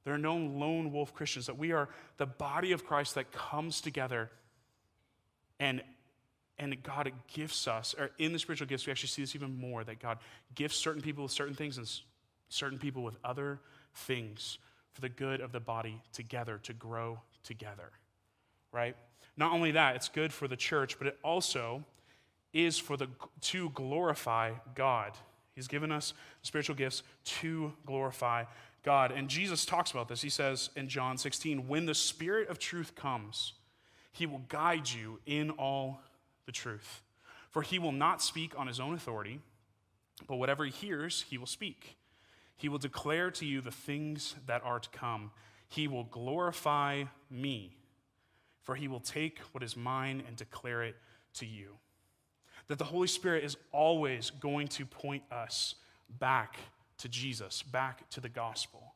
There 0.04 0.14
are 0.14 0.18
no 0.18 0.34
lone 0.34 0.92
wolf 0.92 1.12
Christians. 1.12 1.44
That 1.44 1.58
we 1.58 1.72
are 1.72 1.90
the 2.16 2.24
body 2.24 2.72
of 2.72 2.86
Christ 2.86 3.14
that 3.16 3.30
comes 3.30 3.82
together 3.82 4.30
and 5.60 5.82
and 6.60 6.82
God 6.82 7.12
gifts 7.32 7.68
us, 7.68 7.94
or 7.96 8.10
in 8.18 8.32
the 8.32 8.38
spiritual 8.38 8.66
gifts, 8.66 8.86
we 8.86 8.90
actually 8.90 9.10
see 9.10 9.22
this 9.22 9.36
even 9.36 9.60
more 9.60 9.84
that 9.84 10.00
God 10.00 10.18
gifts 10.56 10.76
certain 10.76 11.02
people 11.02 11.22
with 11.22 11.30
certain 11.30 11.54
things 11.54 11.76
and 11.76 11.88
certain 12.48 12.78
people 12.78 13.04
with 13.04 13.16
other 13.22 13.60
things 13.94 14.58
for 14.92 15.00
the 15.00 15.08
good 15.08 15.40
of 15.40 15.52
the 15.52 15.60
body 15.60 16.00
together, 16.12 16.58
to 16.64 16.72
grow 16.72 17.20
together, 17.44 17.90
right? 18.72 18.96
Not 19.36 19.52
only 19.52 19.72
that, 19.72 19.96
it's 19.96 20.08
good 20.08 20.32
for 20.32 20.48
the 20.48 20.56
church, 20.56 20.98
but 20.98 21.06
it 21.06 21.18
also 21.22 21.84
is 22.52 22.78
for 22.78 22.96
the 22.96 23.08
to 23.40 23.70
glorify 23.70 24.52
God. 24.74 25.12
He's 25.54 25.68
given 25.68 25.92
us 25.92 26.14
spiritual 26.42 26.76
gifts 26.76 27.02
to 27.24 27.72
glorify 27.84 28.44
God. 28.84 29.12
And 29.12 29.28
Jesus 29.28 29.64
talks 29.64 29.90
about 29.90 30.08
this. 30.08 30.22
He 30.22 30.30
says 30.30 30.70
in 30.76 30.88
John 30.88 31.18
16, 31.18 31.68
when 31.68 31.86
the 31.86 31.94
Spirit 31.94 32.48
of 32.48 32.58
truth 32.58 32.94
comes, 32.94 33.52
he 34.12 34.26
will 34.26 34.42
guide 34.48 34.88
you 34.88 35.20
in 35.26 35.50
all 35.50 36.00
the 36.46 36.52
truth. 36.52 37.02
For 37.50 37.62
he 37.62 37.78
will 37.78 37.92
not 37.92 38.22
speak 38.22 38.58
on 38.58 38.66
his 38.66 38.80
own 38.80 38.94
authority, 38.94 39.40
but 40.26 40.36
whatever 40.36 40.64
he 40.64 40.70
hears, 40.70 41.24
he 41.28 41.38
will 41.38 41.46
speak. 41.46 41.97
He 42.58 42.68
will 42.68 42.78
declare 42.78 43.30
to 43.30 43.46
you 43.46 43.60
the 43.60 43.70
things 43.70 44.34
that 44.46 44.62
are 44.64 44.80
to 44.80 44.90
come. 44.90 45.30
He 45.68 45.86
will 45.86 46.04
glorify 46.04 47.04
me, 47.30 47.76
for 48.64 48.74
he 48.74 48.88
will 48.88 49.00
take 49.00 49.38
what 49.52 49.62
is 49.62 49.76
mine 49.76 50.22
and 50.26 50.36
declare 50.36 50.82
it 50.82 50.96
to 51.34 51.46
you. 51.46 51.76
That 52.66 52.78
the 52.78 52.84
Holy 52.84 53.06
Spirit 53.06 53.44
is 53.44 53.56
always 53.72 54.30
going 54.30 54.68
to 54.68 54.84
point 54.84 55.22
us 55.30 55.76
back 56.18 56.56
to 56.98 57.08
Jesus, 57.08 57.62
back 57.62 58.10
to 58.10 58.20
the 58.20 58.28
gospel, 58.28 58.94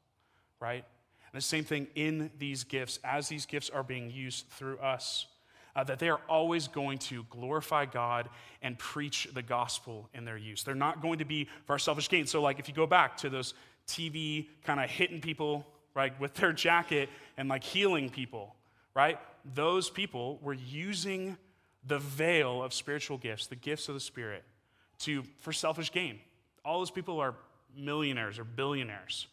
right? 0.61 0.85
And 1.33 1.40
the 1.40 1.40
same 1.40 1.64
thing 1.64 1.87
in 1.95 2.33
these 2.38 2.64
gifts, 2.64 2.99
as 3.04 3.28
these 3.28 3.47
gifts 3.47 3.71
are 3.71 3.85
being 3.85 4.11
used 4.11 4.49
through 4.49 4.78
us 4.78 5.26
uh, 5.75 5.85
that 5.85 5.99
they 5.99 6.09
are 6.09 6.21
always 6.29 6.69
going 6.69 6.99
to 6.99 7.25
glorify 7.31 7.87
God 7.87 8.29
and 8.61 8.79
preach 8.79 9.29
the 9.33 9.43
gospel 9.43 10.09
in 10.14 10.25
their 10.25 10.37
use. 10.37 10.62
They're 10.62 10.75
not 10.75 11.00
going 11.00 11.19
to 11.19 11.25
be 11.25 11.49
for 11.67 11.75
our 11.75 11.79
selfish 11.79 12.09
gain. 12.09 12.26
So, 12.26 12.43
like, 12.43 12.59
if 12.59 12.69
you 12.69 12.75
go 12.75 12.87
back 12.87 13.17
to 13.19 13.31
those 13.31 13.55
TV 13.87 14.49
kind 14.64 14.81
of 14.81 14.91
hitting 14.91 15.21
people, 15.21 15.67
right, 15.95 16.19
with 16.21 16.35
their 16.35 16.52
jacket 16.52 17.09
and 17.37 17.49
like 17.49 17.64
healing 17.64 18.11
people, 18.11 18.55
right? 18.95 19.19
Those 19.55 19.91
people 19.91 20.38
were 20.43 20.55
using 20.55 21.37
the 21.87 21.99
veil 21.99 22.62
of 22.62 22.73
spiritual 22.73 23.19
gifts, 23.19 23.47
the 23.47 23.57
gifts 23.57 23.88
of 23.88 23.95
the 23.95 24.00
Spirit, 24.00 24.45
to 25.00 25.25
for 25.41 25.52
selfish 25.52 25.91
gain. 25.91 26.21
All 26.64 26.79
those 26.79 26.91
people 26.91 27.19
are 27.21 27.35
millionaires 27.76 28.38
or 28.38 28.45
billionaires, 28.45 29.26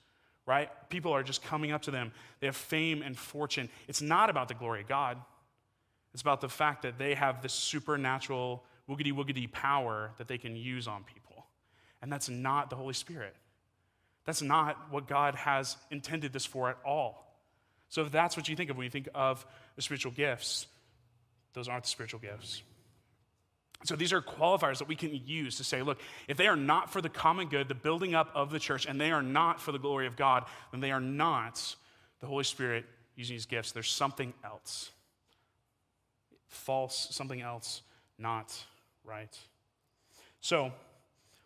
right? 0.45 0.69
People 0.89 1.11
are 1.11 1.21
just 1.21 1.43
coming 1.43 1.71
up 1.71 1.83
to 1.83 1.91
them. 1.91 2.11
They 2.39 2.47
have 2.47 2.55
fame 2.55 3.03
and 3.03 3.15
fortune. 3.17 3.69
It's 3.87 4.01
not 4.01 4.29
about 4.29 4.47
the 4.47 4.55
glory 4.55 4.81
of 4.81 4.87
God. 4.87 5.17
It's 6.13 6.21
about 6.21 6.41
the 6.41 6.49
fact 6.49 6.81
that 6.83 6.97
they 6.97 7.13
have 7.13 7.41
this 7.41 7.53
supernatural 7.53 8.63
woogity 8.89 9.13
woogity 9.13 9.51
power 9.51 10.11
that 10.17 10.27
they 10.27 10.37
can 10.37 10.55
use 10.55 10.87
on 10.87 11.03
people. 11.03 11.45
And 12.01 12.11
that's 12.11 12.29
not 12.29 12.69
the 12.69 12.75
Holy 12.75 12.93
Spirit. 12.93 13.35
That's 14.25 14.41
not 14.41 14.91
what 14.91 15.07
God 15.07 15.35
has 15.35 15.77
intended 15.91 16.33
this 16.33 16.45
for 16.45 16.69
at 16.69 16.77
all. 16.85 17.25
So 17.89 18.03
if 18.03 18.11
that's 18.11 18.37
what 18.37 18.47
you 18.47 18.55
think 18.55 18.69
of 18.69 18.77
when 18.77 18.83
you 18.83 18.89
think 18.89 19.09
of 19.13 19.45
the 19.75 19.81
spiritual 19.81 20.11
gifts, 20.11 20.67
those 21.53 21.67
aren't 21.67 21.83
the 21.83 21.89
spiritual 21.89 22.19
gifts. 22.19 22.61
So 23.85 23.95
these 23.95 24.11
are 24.11 24.21
qualifiers 24.21 24.79
that 24.79 24.87
we 24.87 24.95
can 24.95 25.19
use 25.25 25.57
to 25.57 25.63
say, 25.63 25.81
look, 25.81 25.99
if 26.27 26.37
they 26.37 26.47
are 26.47 26.57
not 26.57 26.91
for 26.91 27.01
the 27.01 27.09
common 27.09 27.47
good, 27.47 27.67
the 27.67 27.75
building 27.75 28.13
up 28.13 28.29
of 28.35 28.51
the 28.51 28.59
church, 28.59 28.85
and 28.85 28.99
they 28.99 29.11
are 29.11 29.21
not 29.21 29.61
for 29.61 29.71
the 29.71 29.79
glory 29.79 30.05
of 30.05 30.17
God, 30.17 30.45
then 30.71 30.81
they 30.81 30.91
are 30.91 30.99
not 30.99 31.75
the 32.19 32.27
Holy 32.27 32.43
Spirit 32.43 32.85
using 33.15 33.35
these 33.35 33.45
gifts. 33.45 33.71
There's 33.71 33.89
something 33.89 34.33
else 34.43 34.91
false, 36.49 37.07
something 37.11 37.41
else 37.41 37.81
not 38.17 38.53
right. 39.05 39.37
So, 40.41 40.73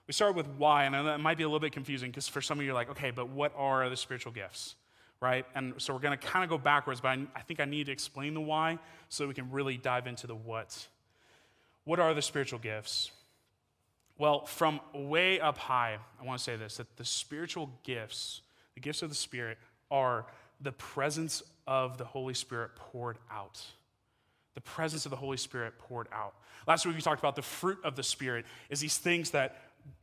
we 0.07 0.13
start 0.13 0.35
with 0.35 0.47
why, 0.57 0.83
and 0.83 0.93
that 1.07 1.19
might 1.19 1.37
be 1.37 1.43
a 1.43 1.47
little 1.47 1.59
bit 1.59 1.71
confusing 1.71 2.11
because 2.11 2.27
for 2.27 2.41
some 2.41 2.57
of 2.57 2.63
you, 2.63 2.67
you're 2.67 2.75
like, 2.75 2.89
okay, 2.89 3.11
but 3.11 3.29
what 3.29 3.53
are 3.55 3.89
the 3.89 3.95
spiritual 3.95 4.33
gifts? 4.33 4.75
Right? 5.21 5.45
And 5.55 5.73
so 5.77 5.93
we're 5.93 6.01
going 6.01 6.17
to 6.17 6.27
kind 6.27 6.43
of 6.43 6.49
go 6.49 6.57
backwards, 6.57 6.99
but 6.99 7.09
I, 7.09 7.25
I 7.33 7.41
think 7.41 7.61
I 7.61 7.65
need 7.65 7.85
to 7.85 7.93
explain 7.93 8.33
the 8.33 8.41
why 8.41 8.79
so 9.07 9.27
we 9.27 9.33
can 9.33 9.49
really 9.51 9.77
dive 9.77 10.05
into 10.05 10.27
the 10.27 10.35
what. 10.35 10.87
What 11.85 11.99
are 12.01 12.13
the 12.13 12.21
spiritual 12.21 12.59
gifts? 12.59 13.11
Well, 14.17 14.45
from 14.45 14.81
way 14.93 15.39
up 15.39 15.57
high, 15.57 15.97
I 16.19 16.25
want 16.25 16.37
to 16.39 16.43
say 16.43 16.57
this 16.57 16.77
that 16.77 16.97
the 16.97 17.05
spiritual 17.05 17.69
gifts, 17.83 18.41
the 18.73 18.81
gifts 18.81 19.01
of 19.01 19.09
the 19.09 19.15
Spirit, 19.15 19.57
are 19.89 20.25
the 20.59 20.73
presence 20.73 21.43
of 21.65 21.97
the 21.97 22.05
Holy 22.05 22.33
Spirit 22.33 22.71
poured 22.75 23.17
out 23.31 23.65
the 24.55 24.61
presence 24.61 25.05
of 25.05 25.09
the 25.09 25.15
Holy 25.15 25.37
Spirit 25.37 25.77
poured 25.79 26.07
out. 26.13 26.33
Last 26.67 26.85
week 26.85 26.95
we 26.95 27.01
talked 27.01 27.19
about 27.19 27.35
the 27.35 27.41
fruit 27.41 27.79
of 27.83 27.95
the 27.95 28.03
Spirit 28.03 28.45
is 28.69 28.79
these 28.79 28.97
things 28.97 29.31
that 29.31 29.57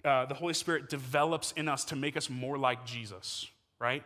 uh, 0.05 0.27
the 0.27 0.35
Holy 0.35 0.55
Spirit 0.55 0.89
develops 0.89 1.53
in 1.53 1.69
us 1.69 1.85
to 1.87 1.97
make 1.97 2.17
us 2.17 2.29
more 2.29 2.59
like 2.59 2.85
Jesus, 2.85 3.47
right? 3.79 4.03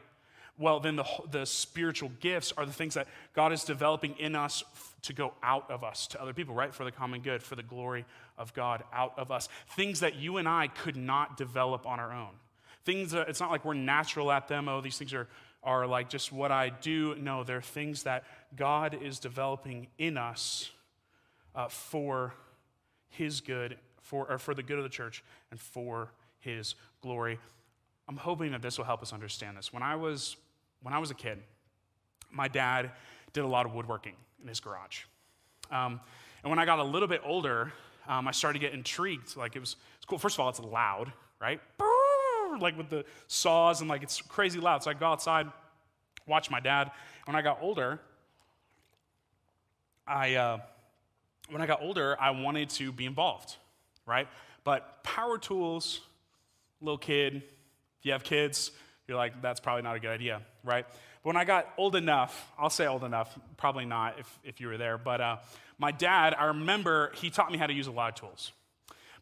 Well, 0.57 0.79
then 0.79 0.95
the, 0.95 1.05
the 1.31 1.47
spiritual 1.47 2.13
gifts 2.21 2.53
are 2.57 2.65
the 2.65 2.73
things 2.73 2.95
that 2.95 3.09
God 3.35 3.53
is 3.53 3.65
developing 3.65 4.15
in 4.19 4.37
us 4.37 4.63
to 5.03 5.13
go 5.13 5.35
out 5.43 5.69
of 5.69 5.83
us 5.83 6.07
to 6.09 6.23
other 6.23 6.33
people, 6.33 6.55
right? 6.55 6.73
For 6.73 6.85
the 6.85 6.93
common 6.93 7.23
good, 7.23 7.43
for 7.43 7.57
the 7.57 7.63
glory 7.63 8.05
of 8.39 8.55
God 8.55 8.85
out 8.93 9.15
of 9.19 9.33
us. 9.33 9.49
Things 9.71 10.01
that 10.01 10.15
you 10.15 10.37
and 10.37 10.49
I 10.49 10.69
could 10.69 10.97
not 10.97 11.37
develop 11.37 11.87
on 11.87 11.99
our 11.99 12.13
own. 12.13 12.31
Things 12.85 13.11
that 13.13 13.29
it's 13.29 13.41
not 13.41 13.51
like 13.51 13.65
we're 13.65 13.75
natural 13.75 14.31
at 14.31 14.47
them. 14.47 14.69
Oh, 14.69 14.81
these 14.81 14.97
things 14.97 15.13
are 15.13 15.27
are 15.65 15.87
like 15.87 16.09
just 16.09 16.33
what 16.33 16.53
I 16.53 16.69
do. 16.69 17.15
No, 17.17 17.43
they're 17.43 17.63
things 17.63 18.05
that 18.05 18.25
God 18.55 18.97
is 19.03 19.19
developing 19.19 19.89
in 19.99 20.17
us 20.17 20.71
uh, 21.55 21.69
for 21.69 22.35
His 23.09 23.41
good, 23.41 23.77
for, 24.03 24.31
or 24.31 24.39
for 24.39 24.55
the 24.55 24.63
good 24.63 24.79
of 24.79 24.85
the 24.85 24.91
church, 24.91 25.25
and 25.51 25.59
for 25.59 26.11
His 26.39 26.75
glory. 27.01 27.39
I'm 28.09 28.17
hoping 28.17 28.53
that 28.53 28.63
this 28.63 28.77
will 28.79 28.85
help 28.85 29.03
us 29.03 29.13
understand 29.13 29.57
this. 29.57 29.73
When 29.73 29.83
I 29.83 29.97
was, 29.97 30.37
when 30.83 30.93
I 30.93 30.99
was 30.99 31.11
a 31.11 31.15
kid, 31.15 31.39
my 32.31 32.49
dad 32.49 32.91
did 33.33 33.45
a 33.45 33.47
lot 33.47 33.67
of 33.67 33.75
woodworking 33.75 34.15
in 34.43 34.49
his 34.49 34.61
garage. 34.61 35.03
Um, 35.71 36.01
and 36.43 36.51
when 36.51 36.59
I 36.59 36.67
got 36.67 36.79
a 36.79 36.85
little 36.85 37.09
bit 37.09 37.23
older, 37.25 37.73
um, 38.07 38.29
I 38.29 38.33
started 38.33 38.59
to 38.59 38.65
get 38.65 38.75
intrigued. 38.75 39.37
Like 39.37 39.57
it 39.57 39.61
was, 39.61 39.77
it's 39.97 40.05
cool. 40.05 40.19
First 40.19 40.37
of 40.37 40.41
all, 40.41 40.51
it's 40.51 40.61
loud, 40.61 41.13
right? 41.41 41.61
Like 42.59 42.77
with 42.77 42.91
the 42.91 43.05
saws 43.27 43.81
and 43.81 43.89
like 43.89 44.03
it's 44.03 44.21
crazy 44.23 44.61
loud. 44.61 44.83
So 44.83 44.91
I 44.91 44.95
go 44.95 45.07
outside, 45.07 45.47
watch 46.27 46.51
my 46.51 46.61
dad. 46.61 46.91
When 47.27 47.37
I 47.37 47.43
got 47.43 47.59
older, 47.61 48.01
I 50.07 50.35
uh, 50.35 50.59
when 51.51 51.63
I 51.63 51.67
got 51.67 51.83
older, 51.83 52.17
I 52.21 52.31
wanted 52.31 52.71
to 52.71 52.93
be 52.93 53.07
involved, 53.07 53.57
right? 54.07 54.29
But 54.65 55.03
power 55.03 55.39
tools, 55.39 56.01
little 56.81 56.99
kid, 56.99 57.37
if 57.37 57.43
you 58.03 58.13
have 58.13 58.25
kids, 58.25 58.71
you're 59.07 59.17
like, 59.17 59.43
that's 59.43 59.61
probably 59.61 59.83
not 59.83 59.97
a 59.97 60.01
good 60.01 60.11
idea, 60.11 60.41
right? 60.63 60.87
But 60.89 61.29
when 61.29 61.37
I 61.37 61.45
got 61.45 61.73
old 61.77 61.97
enough, 61.97 62.51
I'll 62.59 62.71
say 62.71 62.87
old 62.87 63.05
enough, 63.05 63.39
probably 63.57 63.85
not 63.85 64.19
if, 64.19 64.39
if 64.45 64.61
you 64.61 64.69
were 64.69 64.79
there, 64.79 64.97
but 64.97 65.21
uh, 65.21 65.37
my 65.79 65.91
dad, 65.91 66.35
I 66.39 66.47
remember 66.47 67.13
he 67.17 67.31
taught 67.31 67.51
me 67.51 67.59
how 67.59 67.67
to 67.67 67.73
use 67.73 67.87
a 67.87 67.93
lot 67.93 68.09
of 68.11 68.15
tools. 68.15 68.53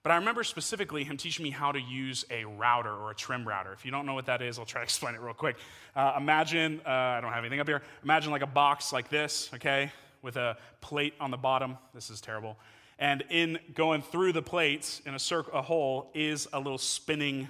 But 0.02 0.10
I 0.10 0.16
remember 0.16 0.42
specifically 0.42 1.04
him 1.04 1.16
teaching 1.16 1.44
me 1.44 1.50
how 1.50 1.70
to 1.70 1.80
use 1.80 2.24
a 2.28 2.44
router 2.44 2.92
or 2.92 3.12
a 3.12 3.14
trim 3.14 3.46
router. 3.46 3.72
If 3.72 3.84
you 3.84 3.92
don't 3.92 4.04
know 4.04 4.14
what 4.14 4.26
that 4.26 4.42
is, 4.42 4.58
I'll 4.58 4.64
try 4.64 4.80
to 4.80 4.84
explain 4.90 5.14
it 5.14 5.20
real 5.20 5.34
quick. 5.34 5.56
Uh, 5.94 6.14
imagine, 6.16 6.80
uh, 6.84 6.90
I 6.90 7.20
don't 7.20 7.32
have 7.32 7.44
anything 7.44 7.60
up 7.60 7.68
here. 7.68 7.82
Imagine 8.02 8.32
like 8.32 8.42
a 8.42 8.46
box 8.46 8.92
like 8.92 9.08
this, 9.08 9.48
okay, 9.54 9.92
with 10.20 10.36
a 10.36 10.56
plate 10.80 11.14
on 11.20 11.30
the 11.30 11.36
bottom. 11.36 11.78
This 11.94 12.10
is 12.10 12.20
terrible. 12.20 12.56
And 12.98 13.24
in 13.30 13.58
going 13.74 14.02
through 14.02 14.32
the 14.32 14.42
plates 14.42 15.02
in 15.06 15.14
a 15.14 15.18
circle, 15.18 15.52
a 15.54 15.62
hole 15.62 16.10
is 16.14 16.48
a 16.52 16.58
little 16.58 16.78
spinning 16.78 17.48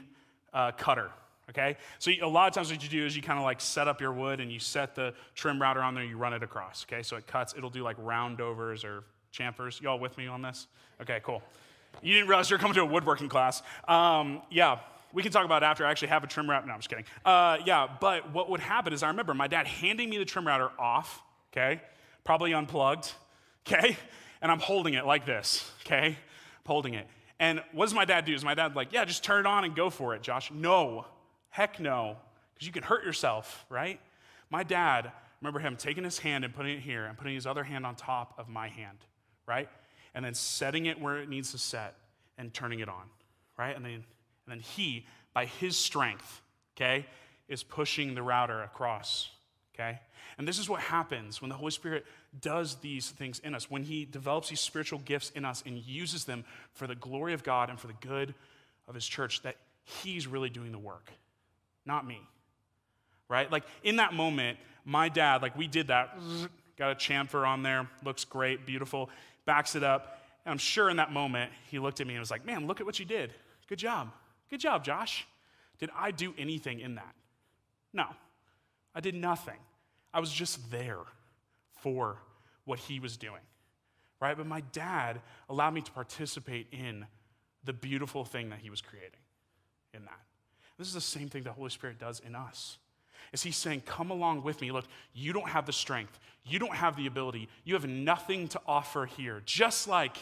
uh, 0.53 0.73
cutter. 0.73 1.11
Okay, 1.51 1.77
so 1.99 2.11
a 2.23 2.27
lot 2.27 2.49
of 2.49 2.55
times 2.55 2.71
what 2.71 2.83
you 2.83 2.89
do 2.89 3.05
is 3.05 3.17
you 3.17 3.21
kind 3.21 3.39
of 3.39 3.45
like 3.45 3.61
set 3.61 3.89
up 3.89 4.01
your 4.01 4.13
wood 4.13 4.41
and 4.41 4.51
you 4.51 4.59
set 4.59 4.95
the 4.95 5.13
trim 5.35 5.61
router 5.61 5.83
on 5.83 5.95
there, 5.95 6.05
you 6.05 6.17
run 6.17 6.33
it 6.33 6.43
across. 6.43 6.87
Okay, 6.89 7.03
so 7.03 7.17
it 7.17 7.27
cuts. 7.27 7.55
It'll 7.57 7.69
do 7.69 7.83
like 7.83 7.99
roundovers 7.99 8.85
or 8.85 9.05
chamfers. 9.37 9.81
Y'all 9.81 9.99
with 9.99 10.17
me 10.17 10.29
on 10.29 10.41
this? 10.41 10.67
Okay, 11.01 11.21
cool. 11.25 11.43
You 12.01 12.15
didn't 12.15 12.29
realize 12.29 12.51
you're 12.51 12.59
coming 12.59 12.75
to 12.75 12.83
a 12.83 12.87
woodworking 12.87 13.29
class. 13.29 13.63
Um, 13.87 14.43
yeah, 14.51 14.79
we 15.13 15.23
can 15.23 15.33
talk 15.33 15.45
about 15.45 15.63
it 15.63 15.67
after. 15.67 15.87
I 15.87 15.91
actually 15.91 16.09
have 16.09 16.25
a 16.25 16.27
trim 16.27 16.49
router. 16.49 16.67
No, 16.67 16.73
I'm 16.73 16.79
just 16.79 16.89
kidding. 16.89 17.05
Uh, 17.25 17.59
yeah, 17.65 17.89
but 18.01 18.33
what 18.33 18.49
would 18.51 18.61
happen 18.61 18.93
is 18.93 19.03
I 19.03 19.09
remember 19.09 19.35
my 19.35 19.47
dad 19.47 19.67
handing 19.67 20.11
me 20.11 20.19
the 20.19 20.25
trim 20.25 20.47
router 20.47 20.71
off, 20.79 21.23
okay, 21.53 21.81
probably 22.25 22.55
unplugged, 22.55 23.13
okay, 23.67 23.97
and 24.41 24.51
I'm 24.51 24.61
holding 24.61 24.95
it 24.95 25.07
like 25.07 25.27
this, 25.27 25.71
okay, 25.85 26.07
I'm 26.07 26.67
holding 26.67 26.95
it. 26.95 27.07
And 27.39 27.63
what 27.73 27.87
does 27.87 27.95
my 27.95 28.05
dad 28.05 28.25
do? 28.25 28.35
Is 28.35 28.45
my 28.45 28.55
dad 28.55 28.77
like, 28.77 28.93
yeah, 28.93 29.05
just 29.05 29.25
turn 29.25 29.41
it 29.41 29.47
on 29.47 29.65
and 29.65 29.75
go 29.75 29.91
for 29.91 30.15
it, 30.15 30.23
Josh? 30.23 30.51
No, 30.53 31.07
heck 31.51 31.81
no, 31.81 32.17
because 32.55 32.67
you 32.67 32.73
can 32.73 32.83
hurt 32.83 33.05
yourself, 33.05 33.67
right? 33.69 34.01
My 34.49 34.63
dad, 34.63 35.13
remember 35.41 35.59
him 35.59 35.77
taking 35.77 36.05
his 36.05 36.19
hand 36.19 36.45
and 36.45 36.55
putting 36.55 36.77
it 36.77 36.81
here 36.81 37.05
and 37.05 37.19
putting 37.19 37.35
his 37.35 37.47
other 37.47 37.65
hand 37.65 37.85
on 37.85 37.97
top 37.97 38.35
of 38.39 38.49
my 38.49 38.69
hand, 38.69 38.99
right? 39.47 39.69
And 40.15 40.25
then 40.25 40.35
setting 40.35 40.87
it 40.87 41.01
where 41.01 41.19
it 41.19 41.29
needs 41.29 41.53
to 41.53 41.59
set 41.59 41.95
and 42.39 42.53
turning 42.53 42.81
it 42.81 42.89
on, 42.89 43.05
right? 43.59 43.75
And 43.75 43.85
then, 43.85 43.93
and 43.93 44.05
then 44.49 44.61
he, 44.61 45.07
by 45.33 45.47
his 45.47 45.77
strength, 45.77 46.43
okay, 46.77 47.07
is 47.49 47.63
pushing 47.63 48.15
the 48.15 48.23
router 48.23 48.63
across, 48.63 49.31
okay? 49.75 50.01
And 50.39 50.49
this 50.49 50.59
is 50.59 50.69
what 50.69 50.81
happens 50.81 51.41
when 51.41 51.49
the 51.49 51.55
Holy 51.55 51.71
Spirit 51.71 52.05
does 52.41 52.77
these 52.77 53.11
things 53.11 53.39
in 53.41 53.55
us, 53.55 53.71
when 53.71 53.83
he 53.83 54.05
develops 54.05 54.49
these 54.49 54.61
spiritual 54.61 54.99
gifts 55.01 55.31
in 55.31 55.45
us 55.45 55.63
and 55.67 55.79
uses 55.79 56.25
them 56.25 56.45
for 56.73 56.87
the 56.87 56.95
glory 56.95 57.35
of 57.35 57.43
God 57.43 57.69
and 57.71 57.79
for 57.79 57.87
the 57.87 57.95
good 58.01 58.35
of 58.89 58.95
his 58.95 59.07
church, 59.07 59.43
that 59.43 59.57
he's 59.85 60.27
really 60.27 60.51
doing 60.51 60.73
the 60.73 60.79
work, 60.79 61.11
not 61.85 62.07
me, 62.07 62.21
right? 63.29 63.51
Like 63.51 63.65
in 63.83 63.97
that 63.97 64.15
moment, 64.15 64.59
my 64.85 65.09
dad, 65.09 65.43
like 65.43 65.57
we 65.57 65.67
did 65.67 65.89
that, 65.89 66.19
got 66.77 66.91
a 66.91 66.95
chamfer 66.95 67.47
on 67.47 67.63
there, 67.63 67.89
looks 68.05 68.25
great, 68.25 68.67
beautiful, 68.67 69.11
backs 69.45 69.75
it 69.75 69.83
up. 69.83 70.19
And 70.45 70.53
I'm 70.53 70.59
sure 70.59 70.91
in 70.91 70.97
that 70.97 71.13
moment, 71.13 71.53
he 71.71 71.79
looked 71.79 72.01
at 72.01 72.07
me 72.07 72.15
and 72.15 72.21
was 72.21 72.31
like, 72.31 72.45
man, 72.45 72.67
look 72.67 72.81
at 72.81 72.87
what 72.87 72.99
you 72.99 73.05
did. 73.05 73.33
Good 73.69 73.79
job. 73.79 74.11
Good 74.51 74.61
job, 74.61 74.85
Josh. 74.85 75.27
Did 75.79 75.91
I 75.97 76.11
do 76.11 76.35
anything 76.39 76.81
in 76.81 76.97
that? 76.97 77.15
No, 77.93 78.07
I 78.95 79.01
did 79.01 79.15
nothing. 79.15 79.59
I 80.15 80.21
was 80.21 80.33
just 80.33 80.71
there 80.71 81.01
for 81.81 82.19
what 82.65 82.79
he 82.79 83.01
was 83.01 83.17
doing, 83.17 83.41
right? 84.21 84.37
But 84.37 84.47
my 84.47 84.61
dad 84.73 85.21
allowed 85.49 85.75
me 85.75 85.81
to 85.81 85.91
participate 85.93 86.69
in 86.73 87.07
the 87.65 87.73
beautiful 87.73 88.25
thing 88.25 88.51
that 88.51 88.59
he 88.61 88.71
was 88.71 88.81
creating 88.81 89.21
in 89.95 90.05
that. 90.05 90.21
This 90.79 90.89
is 90.89 90.95
the 90.95 91.01
same 91.01 91.29
thing 91.29 91.43
the 91.43 91.53
Holy 91.53 91.71
Spirit 91.71 91.99
does 91.99 92.21
in 92.21 92.35
us. 92.35 92.79
Is 93.33 93.43
he's 93.43 93.57
saying, 93.57 93.83
Come 93.87 94.11
along 94.11 94.43
with 94.43 94.61
me. 94.61 94.73
Look, 94.73 94.87
you 95.13 95.33
don't 95.33 95.49
have 95.49 95.67
the 95.67 95.73
strength, 95.73 96.19
you 96.45 96.59
don't 96.59 96.75
have 96.75 96.97
the 96.97 97.07
ability, 97.07 97.49
you 97.65 97.75
have 97.75 97.87
nothing 97.87 98.49
to 98.49 98.61
offer 98.67 99.07
here. 99.07 99.43
Just 99.45 99.89
like 99.89 100.17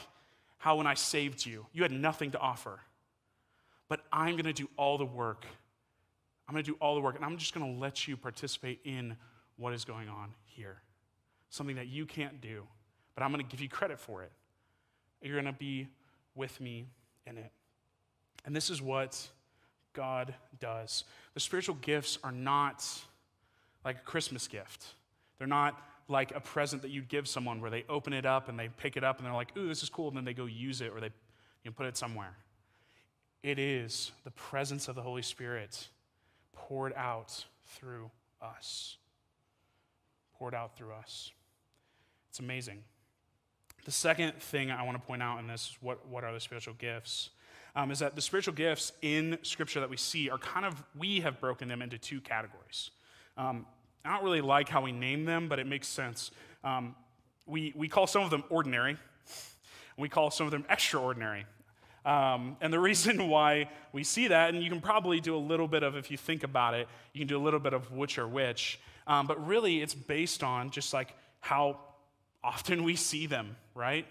how 0.59 0.77
when 0.77 0.87
I 0.87 0.95
saved 0.95 1.47
you, 1.47 1.67
you 1.73 1.83
had 1.83 1.93
nothing 1.93 2.33
to 2.33 2.39
offer. 2.39 2.81
But 3.89 4.01
I'm 4.13 4.33
going 4.33 4.45
to 4.45 4.53
do 4.53 4.69
all 4.77 4.99
the 4.99 5.07
work. 5.07 5.47
I'm 6.47 6.55
going 6.55 6.65
to 6.65 6.71
do 6.71 6.77
all 6.81 6.95
the 6.95 7.01
work, 7.01 7.17
and 7.17 7.25
I'm 7.25 7.37
just 7.37 7.55
going 7.55 7.75
to 7.75 7.81
let 7.81 8.07
you 8.07 8.17
participate 8.17 8.81
in 8.85 9.17
what 9.57 9.73
is 9.73 9.85
going 9.85 10.09
on 10.09 10.35
here. 10.45 10.83
Something 11.49 11.77
that 11.77 11.89
you 11.89 12.07
can't 12.07 12.41
do, 12.41 12.65
but 13.15 13.23
I'm 13.23 13.33
going 13.33 13.45
to 13.45 13.51
give 13.51 13.61
you 13.61 13.69
credit 13.69 13.99
for 13.99 14.23
it. 14.23 14.33
You're 15.23 15.41
going 15.41 15.53
to 15.53 15.59
be 15.59 15.89
with 16.35 16.61
me 16.61 16.87
in 17.27 17.39
it. 17.39 17.53
And 18.45 18.55
this 18.55 18.71
is 18.71 18.81
what 18.81 19.29
God 19.93 20.35
does. 20.59 21.05
The 21.35 21.41
spiritual 21.41 21.77
gifts 21.77 22.19
are 22.23 22.33
not 22.33 22.87
like 23.85 23.97
a 23.97 24.05
Christmas 24.05 24.47
gift. 24.49 24.95
They're 25.39 25.47
not 25.47 25.81
like 26.09 26.33
a 26.35 26.41
present 26.41 26.83
that 26.83 26.91
you'd 26.91 27.09
give 27.09 27.29
someone 27.29 27.61
where 27.61 27.71
they 27.71 27.85
open 27.89 28.13
it 28.13 28.27
up 28.27 28.49
and 28.49 28.59
they 28.59 28.69
pick 28.69 28.97
it 28.97 29.05
up 29.05 29.19
and 29.19 29.27
they're 29.27 29.35
like, 29.35 29.57
ooh, 29.57 29.69
this 29.69 29.83
is 29.83 29.89
cool, 29.89 30.09
and 30.09 30.17
then 30.17 30.25
they 30.25 30.35
go 30.35 30.47
use 30.47 30.81
it 30.81 30.93
or 30.95 31.01
they 31.01 31.07
you 31.07 31.71
know, 31.71 31.73
put 31.73 31.87
it 31.87 31.97
somewhere. 31.97 32.37
It 33.43 33.59
is 33.59 34.13
the 34.25 34.31
presence 34.33 34.89
of 34.89 34.97
the 34.97 35.03
Holy 35.03 35.23
Spirit 35.23 35.89
poured 36.53 36.93
out 36.95 37.45
through 37.67 38.11
us. 38.43 38.97
Poured 40.37 40.55
out 40.55 40.77
through 40.77 40.93
us. 40.93 41.31
It's 42.29 42.39
amazing. 42.39 42.83
The 43.85 43.91
second 43.91 44.35
thing 44.35 44.71
I 44.71 44.83
want 44.83 45.01
to 45.01 45.07
point 45.07 45.23
out 45.23 45.39
in 45.39 45.47
this 45.47 45.63
is 45.63 45.77
what, 45.81 46.07
what 46.07 46.23
are 46.23 46.33
the 46.33 46.41
spiritual 46.41 46.75
gifts? 46.75 47.31
Um, 47.77 47.91
is 47.91 48.01
that 48.01 48.17
the 48.17 48.23
spiritual 48.23 48.55
gifts 48.55 48.93
in 49.03 49.39
Scripture 49.43 49.81
that 49.81 49.91
we 49.91 49.97
see 49.97 50.29
are 50.29 50.39
kind 50.39 50.67
of, 50.67 50.83
we 50.99 51.21
have 51.21 51.41
broken 51.41 51.69
them 51.69 51.83
into 51.83 51.99
two 51.99 52.21
categories. 52.21 52.91
Um, 53.37 53.67
I 54.05 54.15
don't 54.15 54.25
really 54.25 54.41
like 54.41 54.69
how 54.69 54.83
we 54.83 54.93
name 54.93 55.25
them, 55.25 55.49
but 55.49 55.59
it 55.59 55.67
makes 55.67 55.87
sense. 55.87 56.31
Um, 56.65 56.95
we, 57.47 57.73
we 57.77 57.89
call 57.89 58.07
some 58.07 58.23
of 58.23 58.31
them 58.31 58.45
ordinary, 58.49 58.97
we 59.97 60.09
call 60.09 60.31
some 60.31 60.47
of 60.47 60.51
them 60.51 60.65
extraordinary. 60.69 61.47
Um, 62.05 62.57
and 62.61 62.73
the 62.73 62.81
reason 62.91 63.29
why 63.29 63.71
we 63.93 64.05
see 64.05 64.29
that, 64.29 64.55
and 64.55 64.63
you 64.63 64.71
can 64.71 64.81
probably 64.81 65.21
do 65.21 65.37
a 65.37 65.39
little 65.39 65.69
bit 65.69 65.83
of, 65.83 65.97
if 65.97 66.11
you 66.11 66.17
think 66.17 66.43
about 66.43 66.75
it, 66.75 66.89
you 67.13 67.21
can 67.21 67.29
do 67.29 67.37
a 67.37 67.45
little 67.45 67.61
bit 67.61 67.73
of 67.73 67.93
which 67.93 68.19
or 68.19 68.27
which, 68.27 68.81
um, 69.07 69.27
but 69.27 69.47
really 69.47 69.81
it's 69.81 69.95
based 69.95 70.43
on 70.43 70.71
just 70.71 70.93
like 70.93 71.15
how 71.41 71.79
often 72.43 72.85
we 72.85 72.97
see 72.97 73.27
them, 73.27 73.57
right? 73.75 74.07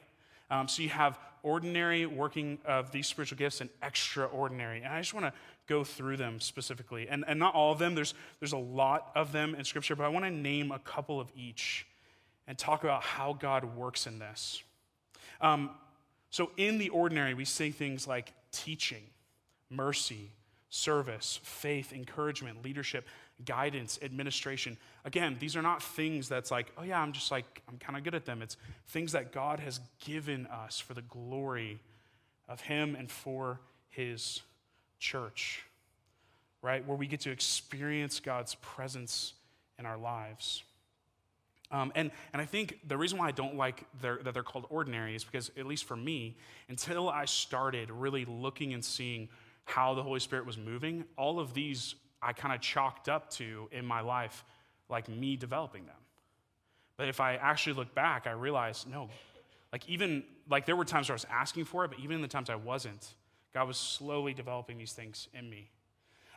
Um, 0.52 0.67
so 0.67 0.82
you 0.82 0.89
have 0.89 1.17
ordinary 1.43 2.06
working 2.06 2.58
of 2.65 2.91
these 2.91 3.08
spiritual 3.08 3.38
gifts 3.38 3.62
and 3.62 3.69
extraordinary. 3.82 4.82
And 4.82 4.93
I 4.93 4.99
just 4.99 5.13
want 5.13 5.25
to 5.25 5.34
go 5.67 5.84
through 5.84 6.17
them 6.17 6.39
specifically. 6.39 7.08
And, 7.10 7.23
and 7.28 7.39
not 7.39 7.54
all 7.54 7.71
of 7.71 7.80
them, 7.80 7.95
there's, 7.95 8.13
there's 8.39 8.54
a 8.54 8.58
lot 8.58 9.12
of 9.15 9.32
them 9.32 9.56
in 9.56 9.63
Scripture, 9.63 9.95
but 9.95 10.04
I 10.04 10.10
want 10.10 10.25
to 10.25 10.32
name 10.32 10.71
a 10.71 10.80
couple 10.80 11.19
of 11.19 11.32
each 11.36 11.86
and 12.47 12.58
talk 12.58 12.84
about 12.84 13.04
how 13.04 13.34
God 13.34 13.75
works 13.75 14.08
in 14.08 14.19
this. 14.19 14.63
Um, 15.39 15.69
so, 16.32 16.52
in 16.58 16.78
the 16.78 16.89
ordinary, 16.89 17.34
we 17.34 17.45
say 17.45 17.71
things 17.71 18.08
like 18.08 18.34
teaching, 18.52 19.04
mercy, 19.69 20.32
service, 20.69 21.39
faith, 21.43 21.93
encouragement, 21.93 22.63
leadership, 22.63 23.08
guidance, 23.45 23.99
administration. 24.02 24.78
Again, 25.06 25.38
these 25.39 25.56
are 25.56 25.62
not 25.62 25.82
things 25.82 26.28
that's 26.30 26.52
like, 26.52 26.71
oh 26.78 26.84
yeah, 26.84 27.02
I'm 27.02 27.13
just 27.13 27.32
like, 27.32 27.62
I'm 27.67 27.78
kind 27.78 27.97
of 27.97 28.04
good 28.04 28.15
at 28.15 28.25
them. 28.25 28.41
It's 28.41 28.58
things 28.88 29.12
that 29.13 29.32
God 29.32 29.60
has 29.60 29.80
given 30.06 30.47
us 30.47 30.80
for 30.80 30.93
the 30.93 31.02
glory 31.02 31.80
of 32.47 32.62
Him 32.62 32.95
and 32.95 33.10
for 33.10 33.60
His 33.89 34.41
church, 34.99 35.63
right? 36.62 36.86
Where 36.86 36.97
we 36.97 37.08
get 37.08 37.21
to 37.21 37.32
experience 37.32 38.19
God's 38.19 38.56
presence 38.56 39.34
in 39.78 39.86
our 39.86 39.97
lives. 39.97 40.63
Um, 41.71 41.91
and, 41.95 42.10
and 42.34 42.41
I 42.41 42.45
think 42.45 42.80
the 42.88 42.97
reason 42.97 43.19
why 43.19 43.28
I 43.28 43.32
don't 43.32 43.56
like 43.56 43.86
their, 44.02 44.17
that 44.23 44.34
they're 44.34 44.43
called 44.43 44.65
ordinary 44.69 45.15
is 45.15 45.23
because, 45.23 45.52
at 45.56 45.67
least 45.67 45.86
for 45.86 45.95
me, 45.95 46.36
until 46.67 47.10
I 47.10 47.25
started 47.25 47.91
really 47.91 48.25
looking 48.25 48.73
and 48.73 48.84
seeing 48.84 49.30
how 49.65 49.93
the 49.93 50.02
Holy 50.02 50.19
Spirit 50.19 50.47
was 50.47 50.58
moving, 50.58 51.06
all 51.15 51.39
of 51.39 51.54
these 51.54 51.93
I 52.21 52.34
kind 52.34 52.53
of 52.53 52.62
chalked 52.62 53.10
up 53.10 53.29
to 53.32 53.69
in 53.71 53.86
my 53.86 54.01
life, 54.01 54.43
like 54.89 55.08
me 55.08 55.36
developing 55.36 55.86
them. 55.86 55.95
But 56.97 57.08
if 57.08 57.21
I 57.21 57.36
actually 57.36 57.73
look 57.73 57.95
back, 57.95 58.27
I 58.27 58.32
realize, 58.32 58.86
no, 58.89 59.10
like 59.71 59.88
even, 59.88 60.23
like 60.49 60.65
there 60.65 60.75
were 60.75 60.86
times 60.86 61.08
where 61.08 61.13
I 61.13 61.15
was 61.15 61.27
asking 61.32 61.65
for 61.65 61.86
it, 61.86 61.91
but 61.91 61.99
even 61.99 62.17
in 62.17 62.21
the 62.21 62.27
times 62.27 62.49
I 62.49 62.55
wasn't, 62.55 63.13
God 63.53 63.67
was 63.67 63.77
slowly 63.77 64.34
developing 64.34 64.77
these 64.77 64.91
things 64.91 65.27
in 65.34 65.49
me. 65.49 65.69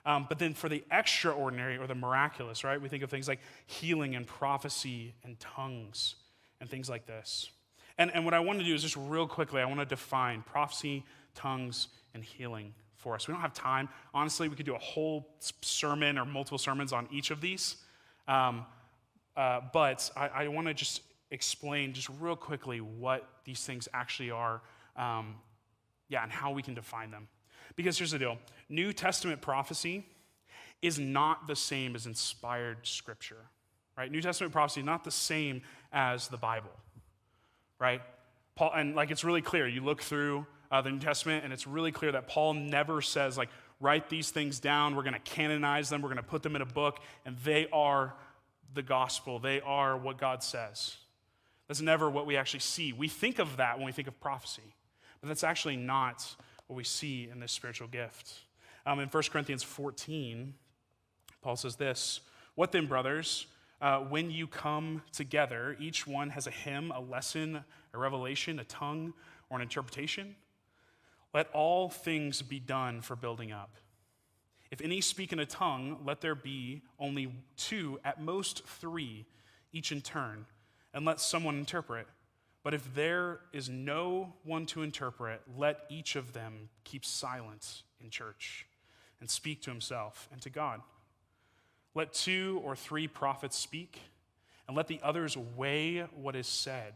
Um, 0.04 0.26
but 0.28 0.38
then 0.38 0.54
for 0.54 0.68
the 0.68 0.84
extraordinary 0.90 1.78
or 1.78 1.86
the 1.86 1.94
miraculous, 1.94 2.64
right, 2.64 2.80
we 2.80 2.88
think 2.88 3.02
of 3.02 3.10
things 3.10 3.28
like 3.28 3.40
healing 3.66 4.16
and 4.16 4.26
prophecy 4.26 5.14
and 5.24 5.38
tongues 5.38 6.16
and 6.60 6.68
things 6.68 6.88
like 6.88 7.06
this. 7.06 7.50
And, 7.98 8.10
and 8.14 8.24
what 8.24 8.34
I 8.34 8.40
want 8.40 8.58
to 8.58 8.64
do 8.64 8.74
is 8.74 8.82
just 8.82 8.96
real 8.96 9.26
quickly, 9.26 9.60
I 9.60 9.64
want 9.64 9.80
to 9.80 9.86
define 9.86 10.42
prophecy, 10.42 11.04
tongues, 11.34 11.88
and 12.14 12.24
healing 12.24 12.74
for 13.02 13.14
us. 13.14 13.26
We 13.26 13.34
don't 13.34 13.40
have 13.40 13.52
time. 13.52 13.88
Honestly, 14.14 14.48
we 14.48 14.56
could 14.56 14.66
do 14.66 14.74
a 14.74 14.78
whole 14.78 15.28
sermon 15.60 16.16
or 16.16 16.24
multiple 16.24 16.58
sermons 16.58 16.92
on 16.92 17.08
each 17.10 17.30
of 17.30 17.40
these. 17.40 17.76
Um, 18.28 18.64
uh, 19.36 19.60
but 19.72 20.10
I, 20.16 20.28
I 20.28 20.48
want 20.48 20.68
to 20.68 20.74
just 20.74 21.02
explain 21.30 21.92
just 21.92 22.08
real 22.20 22.36
quickly 22.36 22.80
what 22.80 23.28
these 23.44 23.64
things 23.64 23.88
actually 23.92 24.30
are, 24.30 24.60
um, 24.96 25.34
yeah, 26.08 26.22
and 26.22 26.30
how 26.30 26.52
we 26.52 26.62
can 26.62 26.74
define 26.74 27.10
them. 27.10 27.26
Because 27.74 27.98
here's 27.98 28.12
the 28.12 28.18
deal 28.18 28.38
New 28.68 28.92
Testament 28.92 29.40
prophecy 29.40 30.06
is 30.80 30.98
not 30.98 31.46
the 31.46 31.56
same 31.56 31.94
as 31.96 32.06
inspired 32.06 32.78
scripture, 32.86 33.48
right? 33.96 34.10
New 34.10 34.20
Testament 34.20 34.52
prophecy 34.52 34.82
not 34.82 35.04
the 35.04 35.10
same 35.10 35.62
as 35.92 36.28
the 36.28 36.36
Bible, 36.36 36.70
right? 37.78 38.02
Paul, 38.54 38.72
and 38.74 38.94
like 38.94 39.10
it's 39.10 39.24
really 39.24 39.42
clear. 39.42 39.66
You 39.66 39.82
look 39.82 40.02
through 40.02 40.46
uh, 40.72 40.80
the 40.80 40.90
New 40.90 40.98
Testament, 40.98 41.44
and 41.44 41.52
it's 41.52 41.66
really 41.66 41.92
clear 41.92 42.12
that 42.12 42.26
Paul 42.26 42.54
never 42.54 43.02
says, 43.02 43.36
like, 43.36 43.50
write 43.78 44.08
these 44.08 44.30
things 44.30 44.58
down, 44.58 44.96
we're 44.96 45.02
going 45.02 45.12
to 45.12 45.20
canonize 45.20 45.90
them, 45.90 46.00
we're 46.00 46.08
going 46.08 46.16
to 46.16 46.22
put 46.22 46.42
them 46.42 46.56
in 46.56 46.62
a 46.62 46.66
book, 46.66 46.98
and 47.26 47.36
they 47.44 47.68
are 47.72 48.14
the 48.72 48.82
gospel. 48.82 49.38
They 49.38 49.60
are 49.60 49.98
what 49.98 50.16
God 50.16 50.42
says. 50.42 50.96
That's 51.68 51.82
never 51.82 52.08
what 52.08 52.26
we 52.26 52.38
actually 52.38 52.60
see. 52.60 52.92
We 52.94 53.08
think 53.08 53.38
of 53.38 53.58
that 53.58 53.76
when 53.76 53.84
we 53.84 53.92
think 53.92 54.08
of 54.08 54.18
prophecy, 54.18 54.74
but 55.20 55.28
that's 55.28 55.44
actually 55.44 55.76
not 55.76 56.24
what 56.68 56.76
we 56.76 56.84
see 56.84 57.28
in 57.30 57.38
this 57.38 57.52
spiritual 57.52 57.88
gift. 57.88 58.32
Um, 58.86 58.98
in 58.98 59.08
1 59.08 59.22
Corinthians 59.30 59.62
14, 59.62 60.54
Paul 61.42 61.56
says 61.56 61.76
this 61.76 62.20
What 62.54 62.72
then, 62.72 62.86
brothers? 62.86 63.46
Uh, 63.80 63.98
when 63.98 64.30
you 64.30 64.46
come 64.46 65.02
together, 65.12 65.76
each 65.80 66.06
one 66.06 66.30
has 66.30 66.46
a 66.46 66.52
hymn, 66.52 66.92
a 66.92 67.00
lesson, 67.00 67.64
a 67.92 67.98
revelation, 67.98 68.60
a 68.60 68.64
tongue, 68.64 69.12
or 69.50 69.56
an 69.56 69.62
interpretation. 69.62 70.36
Let 71.34 71.48
all 71.52 71.88
things 71.88 72.42
be 72.42 72.60
done 72.60 73.00
for 73.00 73.16
building 73.16 73.52
up. 73.52 73.76
If 74.70 74.80
any 74.80 75.00
speak 75.00 75.32
in 75.32 75.38
a 75.38 75.46
tongue, 75.46 75.98
let 76.04 76.20
there 76.20 76.34
be 76.34 76.82
only 76.98 77.32
two, 77.56 77.98
at 78.04 78.20
most 78.20 78.66
three, 78.66 79.26
each 79.72 79.92
in 79.92 80.00
turn, 80.00 80.46
and 80.94 81.04
let 81.04 81.20
someone 81.20 81.56
interpret. 81.56 82.06
But 82.62 82.74
if 82.74 82.94
there 82.94 83.40
is 83.52 83.68
no 83.68 84.34
one 84.44 84.66
to 84.66 84.82
interpret, 84.82 85.42
let 85.56 85.80
each 85.88 86.16
of 86.16 86.32
them 86.32 86.68
keep 86.84 87.04
silent 87.04 87.82
in 88.00 88.08
church 88.08 88.66
and 89.20 89.28
speak 89.28 89.62
to 89.62 89.70
himself 89.70 90.28
and 90.32 90.40
to 90.42 90.50
God. 90.50 90.80
Let 91.94 92.12
two 92.12 92.60
or 92.64 92.74
three 92.74 93.06
prophets 93.08 93.56
speak, 93.56 93.98
and 94.66 94.76
let 94.76 94.86
the 94.86 95.00
others 95.02 95.36
weigh 95.36 96.00
what 96.14 96.36
is 96.36 96.46
said. 96.46 96.94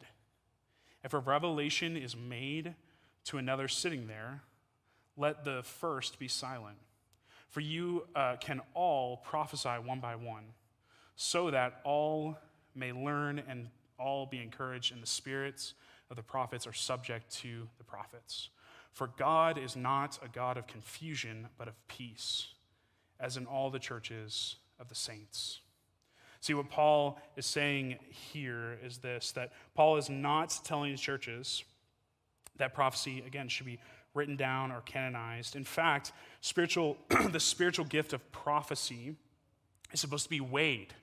If 1.05 1.13
a 1.13 1.19
revelation 1.19 1.97
is 1.97 2.17
made 2.17 2.75
to 3.27 3.39
another 3.39 3.69
sitting 3.69 4.07
there, 4.07 4.43
let 5.17 5.45
the 5.45 5.63
first 5.63 6.19
be 6.19 6.29
silent. 6.29 6.77
For 7.49 7.61
you 7.61 8.07
uh, 8.15 8.37
can 8.37 8.61
all 8.75 9.19
prophesy 9.19 9.69
one 9.69 10.01
by 10.01 10.17
one, 10.17 10.45
so 11.17 11.51
that 11.51 11.81
all 11.85 12.39
may 12.75 12.93
learn 12.93 13.43
and 13.49 13.69
all 13.99 14.27
be 14.27 14.43
encouraged, 14.43 14.93
and 14.93 15.03
the 15.03 15.07
spirits 15.07 15.75
of 16.11 16.17
the 16.17 16.23
prophets 16.23 16.67
are 16.67 16.73
subject 16.73 17.31
to 17.37 17.69
the 17.79 17.85
prophets. 17.85 18.51
For 18.93 19.09
God 19.19 19.59
is 19.59 19.77
not 19.77 20.19
a 20.23 20.29
God 20.29 20.57
of 20.57 20.67
confusion, 20.67 21.49
but 21.59 21.69
of 21.69 21.75
peace, 21.89 22.49
as 23.19 23.37
in 23.37 23.47
all 23.47 23.71
the 23.71 23.79
churches 23.79 24.57
of 24.79 24.89
the 24.89 24.95
saints. 24.95 25.61
See, 26.41 26.55
what 26.55 26.71
Paul 26.71 27.19
is 27.37 27.47
saying 27.47 27.97
here 28.11 28.79
is 28.85 28.99
this 28.99 29.33
that 29.33 29.53
Paul 29.75 29.97
is 29.97 30.09
not 30.09 30.61
telling 30.65 30.95
churches 30.97 31.65
that 32.59 32.75
prophecy, 32.75 33.23
again, 33.27 33.49
should 33.49 33.67
be 33.67 33.79
written 34.15 34.37
down 34.37 34.73
or 34.73 34.81
canonized. 34.83 35.57
In 35.57 35.65
fact, 35.65 36.13
spiritual, 36.41 36.97
the 37.31 37.41
spiritual 37.41 37.85
gift 37.85 38.13
of 38.13 38.33
prophecy 38.33 39.15
is 39.93 40.01
supposed 40.01 40.25
to 40.25 40.31
be 40.31 40.41
weighed, 40.41 40.95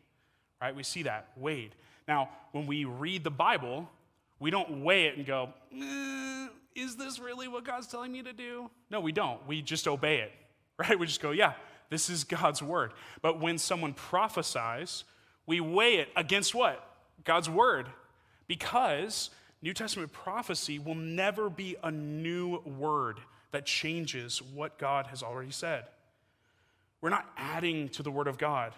right? 0.62 0.76
We 0.76 0.84
see 0.84 1.04
that, 1.04 1.30
weighed. 1.38 1.76
Now, 2.08 2.30
when 2.52 2.66
we 2.66 2.86
read 2.86 3.24
the 3.24 3.32
Bible, 3.32 3.90
we 4.40 4.52
don't 4.52 4.84
weigh 4.84 5.06
it 5.06 5.18
and 5.18 5.26
go, 5.26 5.50
eh, 5.74 6.48
is 6.76 6.96
this 6.96 7.20
really 7.20 7.48
what 7.48 7.64
God's 7.64 7.88
telling 7.88 8.12
me 8.12 8.24
to 8.24 8.34
do? 8.34 8.70
No, 8.90 9.00
we 9.00 9.12
don't. 9.12 9.46
We 9.48 9.62
just 9.62 9.88
obey 9.88 10.18
it, 10.18 10.32
right? 10.78 10.98
We 10.98 11.06
just 11.06 11.22
go, 11.22 11.32
yeah, 11.32 11.54
this 11.90 12.10
is 12.10 12.24
God's 12.24 12.62
word. 12.62 12.94
But 13.22 13.40
when 13.40 13.58
someone 13.58 13.94
prophesies, 13.94 15.04
we 15.46 15.60
weigh 15.60 15.96
it 15.98 16.10
against 16.16 16.56
what? 16.56 16.84
God's 17.24 17.50
word. 17.50 17.88
Because 18.48 19.30
New 19.64 19.74
Testament 19.74 20.12
prophecy 20.12 20.78
will 20.78 20.94
never 20.94 21.50
be 21.50 21.78
a 21.82 21.90
new 21.90 22.58
word 22.60 23.18
that 23.52 23.66
changes 23.66 24.42
what 24.42 24.78
God 24.78 25.08
has 25.08 25.24
already 25.24 25.52
said. 25.52 25.86
We're 27.00 27.10
not 27.10 27.32
adding 27.38 27.88
to 27.90 28.04
the 28.04 28.12
word 28.12 28.28
of 28.28 28.38
God. 28.38 28.74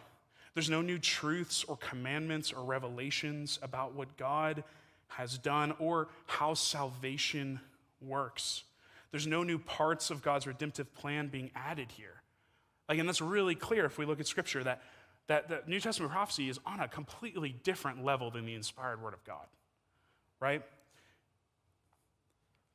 There's 0.53 0.69
no 0.69 0.83
new 0.83 0.99
truths 0.99 1.63
or 1.63 1.75
commandments 1.77 2.53
or 2.53 2.63
revelations 2.63 3.57
about 3.63 3.95
what 3.95 4.15
God 4.15 4.63
has 5.07 5.39
done 5.39 5.73
or 5.79 6.07
how 6.27 6.53
salvation 6.53 7.59
works. 7.99 8.63
There's 9.09 9.25
no 9.25 9.41
new 9.41 9.57
parts 9.57 10.11
of 10.11 10.21
God's 10.21 10.45
redemptive 10.45 10.93
plan 10.93 11.29
being 11.29 11.49
added 11.55 11.91
here. 11.93 12.21
Like, 12.87 12.99
and 12.99 13.09
that's 13.09 13.21
really 13.21 13.55
clear 13.55 13.85
if 13.85 13.97
we 13.97 14.05
look 14.05 14.19
at 14.19 14.27
Scripture 14.27 14.63
that, 14.63 14.83
that 15.27 15.49
the 15.49 15.63
New 15.65 15.79
Testament 15.79 16.11
prophecy 16.11 16.47
is 16.47 16.59
on 16.63 16.79
a 16.79 16.87
completely 16.87 17.55
different 17.63 18.05
level 18.05 18.29
than 18.29 18.45
the 18.45 18.53
inspired 18.53 19.01
Word 19.01 19.15
of 19.15 19.23
God, 19.23 19.47
right? 20.39 20.61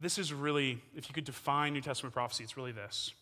This 0.00 0.18
is 0.18 0.32
really, 0.32 0.80
if 0.96 1.08
you 1.08 1.14
could 1.14 1.24
define 1.24 1.74
New 1.74 1.80
Testament 1.80 2.14
prophecy, 2.14 2.44
it's 2.44 2.56
really 2.56 2.72
this 2.72 3.12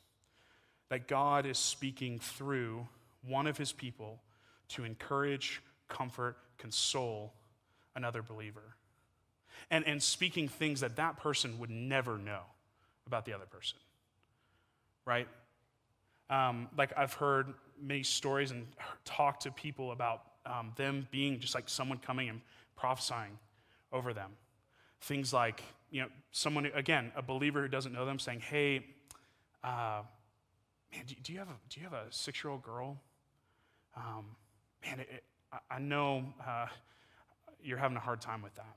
that 0.90 1.06
God 1.06 1.44
is 1.44 1.58
speaking 1.58 2.18
through 2.18 2.86
one 3.22 3.46
of 3.46 3.58
his 3.58 3.72
people 3.72 4.22
to 4.68 4.84
encourage, 4.84 5.60
comfort, 5.88 6.36
console 6.56 7.34
another 7.94 8.22
believer. 8.22 8.62
And, 9.70 9.86
and 9.86 10.02
speaking 10.02 10.48
things 10.48 10.80
that 10.80 10.96
that 10.96 11.18
person 11.18 11.58
would 11.58 11.68
never 11.68 12.16
know 12.16 12.40
about 13.06 13.26
the 13.26 13.34
other 13.34 13.44
person, 13.44 13.78
right? 15.04 15.28
Um, 16.30 16.68
like 16.76 16.92
I've 16.96 17.12
heard 17.12 17.52
many 17.80 18.02
stories 18.02 18.50
and 18.50 18.66
talked 19.04 19.42
to 19.42 19.50
people 19.50 19.92
about 19.92 20.22
um, 20.46 20.72
them 20.76 21.06
being 21.10 21.38
just 21.40 21.54
like 21.54 21.68
someone 21.68 21.98
coming 21.98 22.28
and 22.28 22.40
prophesying 22.76 23.38
over 23.92 24.14
them. 24.14 24.30
Things 25.02 25.32
like, 25.32 25.62
you 25.90 26.02
know, 26.02 26.08
someone, 26.32 26.66
again, 26.74 27.12
a 27.16 27.22
believer 27.22 27.62
who 27.62 27.68
doesn't 27.68 27.92
know 27.92 28.04
them 28.04 28.18
saying, 28.18 28.40
hey, 28.40 28.84
uh, 29.64 30.02
man, 30.92 31.04
do, 31.06 31.14
do, 31.22 31.32
you 31.32 31.38
have 31.38 31.48
a, 31.48 31.56
do 31.70 31.80
you 31.80 31.84
have 31.84 31.94
a 31.94 32.04
six 32.10 32.42
year 32.42 32.50
old 32.50 32.62
girl? 32.62 32.96
Um, 33.96 34.36
man, 34.84 35.00
it, 35.00 35.08
it, 35.10 35.24
I 35.70 35.78
know 35.78 36.24
uh, 36.46 36.66
you're 37.62 37.78
having 37.78 37.96
a 37.96 38.00
hard 38.00 38.20
time 38.20 38.42
with 38.42 38.54
that. 38.56 38.76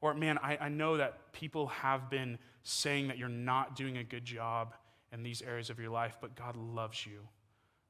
Or, 0.00 0.14
man, 0.14 0.38
I, 0.38 0.56
I 0.60 0.68
know 0.68 0.96
that 0.96 1.32
people 1.32 1.68
have 1.68 2.10
been 2.10 2.38
saying 2.64 3.08
that 3.08 3.18
you're 3.18 3.28
not 3.28 3.76
doing 3.76 3.98
a 3.98 4.04
good 4.04 4.24
job 4.24 4.74
in 5.12 5.22
these 5.22 5.42
areas 5.42 5.70
of 5.70 5.78
your 5.78 5.90
life, 5.90 6.16
but 6.20 6.34
God 6.34 6.56
loves 6.56 7.06
you, 7.06 7.20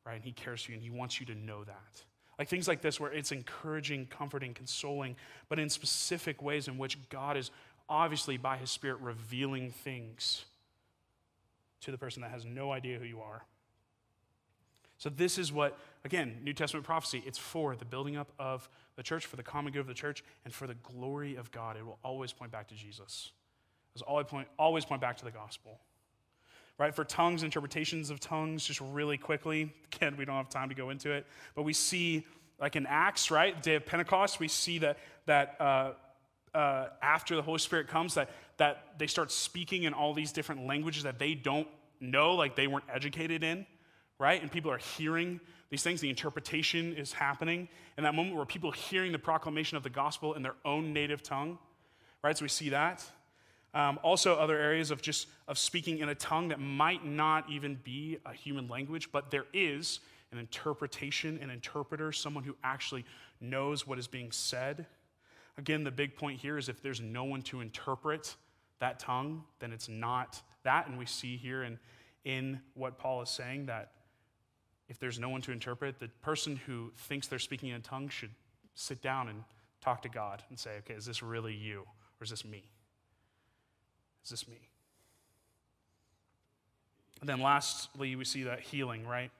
right? 0.04 0.16
And 0.16 0.24
He 0.24 0.32
cares 0.32 0.62
for 0.62 0.72
you, 0.72 0.76
and 0.76 0.82
He 0.82 0.90
wants 0.90 1.20
you 1.20 1.26
to 1.26 1.34
know 1.34 1.64
that. 1.64 2.04
Like 2.38 2.48
things 2.48 2.66
like 2.66 2.82
this, 2.82 2.98
where 2.98 3.12
it's 3.12 3.32
encouraging, 3.32 4.06
comforting, 4.06 4.52
consoling, 4.54 5.16
but 5.48 5.58
in 5.58 5.68
specific 5.68 6.42
ways 6.42 6.66
in 6.66 6.76
which 6.76 6.98
God 7.08 7.36
is 7.36 7.50
obviously, 7.92 8.37
by 8.37 8.57
His 8.57 8.70
Spirit, 8.70 9.00
revealing 9.00 9.70
things 9.70 10.44
to 11.83 11.90
the 11.90 11.98
person 11.98 12.22
that 12.22 12.31
has 12.31 12.44
no 12.44 12.72
idea 12.72 12.98
who 12.98 13.05
you 13.05 13.20
are. 13.20 13.44
So, 14.98 15.11
this 15.11 15.37
is 15.37 15.52
what, 15.52 15.78
again, 16.05 16.38
New 16.42 16.52
Testament 16.55 16.87
prophecy, 16.87 17.22
it's 17.26 17.38
for 17.38 17.76
the 17.76 17.85
building 17.85 18.16
up 18.16 18.33
of 18.38 18.68
the 18.96 19.02
church, 19.02 19.26
for 19.26 19.37
the 19.37 19.42
common 19.42 19.72
good 19.72 19.81
of 19.81 19.87
the 19.87 19.94
church, 19.94 20.24
and 20.44 20.55
for 20.55 20.66
the 20.66 20.74
glory 20.74 21.37
of 21.37 21.50
God. 21.50 21.76
It 21.76 21.85
will 21.85 21.98
always 22.02 22.33
point 22.33 22.50
back 22.50 22.68
to 22.68 22.74
Jesus. 22.74 23.33
It 23.94 24.02
always 24.02 24.26
point, 24.26 24.48
always 24.59 24.85
point 24.85 25.00
back 25.00 25.18
to 25.18 25.24
the 25.24 25.31
gospel 25.31 25.78
right? 26.78 26.94
For 26.94 27.05
tongues, 27.05 27.44
interpretations 27.44 28.11
of 28.11 28.18
tongues, 28.18 28.64
just 28.64 28.81
really 28.81 29.16
quickly. 29.16 29.72
Again, 29.94 30.16
we 30.16 30.24
don't 30.24 30.35
have 30.35 30.48
time 30.48 30.68
to 30.68 30.74
go 30.74 30.90
into 30.90 31.12
it, 31.12 31.26
but 31.55 31.62
we 31.62 31.72
see, 31.72 32.26
like 32.61 32.74
in 32.74 32.87
Acts, 32.87 33.31
right? 33.31 33.62
Day 33.62 33.76
of 33.76 33.87
Pentecost, 33.87 34.40
we 34.40 34.48
see 34.48 34.78
that 34.78 34.98
that 35.26 35.61
uh, 35.61 35.92
uh, 36.54 36.88
after 37.00 37.36
the 37.36 37.42
Holy 37.42 37.58
Spirit 37.58 37.88
comes, 37.88 38.14
that 38.14 38.30
that 38.58 38.98
they 38.98 39.06
start 39.06 39.32
speaking 39.32 39.84
in 39.84 39.92
all 39.92 40.14
these 40.14 40.32
different 40.32 40.66
languages 40.66 41.02
that 41.02 41.18
they 41.18 41.34
don't 41.34 41.66
know, 42.00 42.34
like 42.34 42.56
they 42.56 42.66
weren't 42.66 42.84
educated 42.92 43.42
in, 43.42 43.66
right? 44.18 44.40
And 44.40 44.50
people 44.50 44.70
are 44.70 44.78
hearing 44.78 45.40
these 45.70 45.82
things. 45.82 46.00
The 46.00 46.10
interpretation 46.10 46.94
is 46.94 47.12
happening 47.12 47.68
in 47.96 48.04
that 48.04 48.14
moment 48.14 48.36
where 48.36 48.44
people 48.44 48.70
are 48.70 48.74
hearing 48.74 49.12
the 49.12 49.18
proclamation 49.18 49.76
of 49.76 49.82
the 49.82 49.90
gospel 49.90 50.34
in 50.34 50.42
their 50.42 50.54
own 50.64 50.92
native 50.92 51.22
tongue, 51.22 51.58
right? 52.22 52.36
So 52.36 52.44
we 52.44 52.48
see 52.48 52.68
that. 52.68 53.04
Um, 53.74 53.98
also, 54.02 54.34
other 54.36 54.58
areas 54.58 54.90
of 54.90 55.00
just 55.00 55.28
of 55.48 55.56
speaking 55.58 55.98
in 55.98 56.10
a 56.10 56.14
tongue 56.14 56.48
that 56.48 56.60
might 56.60 57.04
not 57.06 57.48
even 57.50 57.80
be 57.82 58.18
a 58.26 58.32
human 58.32 58.68
language, 58.68 59.10
but 59.10 59.30
there 59.30 59.46
is 59.54 60.00
an 60.30 60.38
interpretation, 60.38 61.38
an 61.42 61.50
interpreter, 61.50 62.12
someone 62.12 62.44
who 62.44 62.54
actually 62.62 63.04
knows 63.40 63.86
what 63.86 63.98
is 63.98 64.06
being 64.06 64.30
said. 64.30 64.86
Again, 65.58 65.84
the 65.84 65.90
big 65.90 66.16
point 66.16 66.40
here 66.40 66.56
is 66.56 66.68
if 66.68 66.82
there's 66.82 67.00
no 67.00 67.24
one 67.24 67.42
to 67.42 67.60
interpret 67.60 68.36
that 68.80 68.98
tongue, 68.98 69.44
then 69.60 69.72
it's 69.72 69.88
not 69.88 70.40
that. 70.64 70.88
And 70.88 70.98
we 70.98 71.06
see 71.06 71.36
here 71.36 71.62
in, 71.62 71.78
in 72.24 72.60
what 72.74 72.98
Paul 72.98 73.22
is 73.22 73.30
saying 73.30 73.66
that 73.66 73.92
if 74.88 74.98
there's 74.98 75.18
no 75.18 75.28
one 75.28 75.40
to 75.42 75.52
interpret, 75.52 75.98
the 76.00 76.08
person 76.22 76.56
who 76.66 76.92
thinks 76.96 77.26
they're 77.26 77.38
speaking 77.38 77.70
in 77.70 77.76
a 77.76 77.80
tongue 77.80 78.08
should 78.08 78.30
sit 78.74 79.02
down 79.02 79.28
and 79.28 79.44
talk 79.80 80.02
to 80.02 80.08
God 80.08 80.42
and 80.48 80.58
say, 80.58 80.76
okay, 80.78 80.94
is 80.94 81.04
this 81.04 81.22
really 81.22 81.54
you 81.54 81.84
or 82.20 82.24
is 82.24 82.30
this 82.30 82.44
me? 82.44 82.64
Is 84.24 84.30
this 84.30 84.48
me? 84.48 84.68
And 87.20 87.28
then 87.28 87.40
lastly, 87.40 88.16
we 88.16 88.24
see 88.24 88.42
that 88.44 88.60
healing, 88.60 89.06
right? 89.06 89.30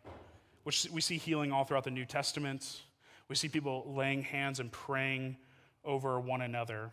Which 0.63 0.87
we 0.93 1.01
see 1.01 1.17
healing 1.17 1.53
all 1.53 1.65
throughout 1.65 1.85
the 1.85 1.91
New 1.91 2.05
Testament. 2.05 2.81
We 3.29 3.35
see 3.35 3.49
people 3.49 3.93
laying 3.97 4.23
hands 4.23 4.61
and 4.61 4.71
praying 4.71 5.37
over 5.85 6.21
one 6.21 6.43
another. 6.43 6.93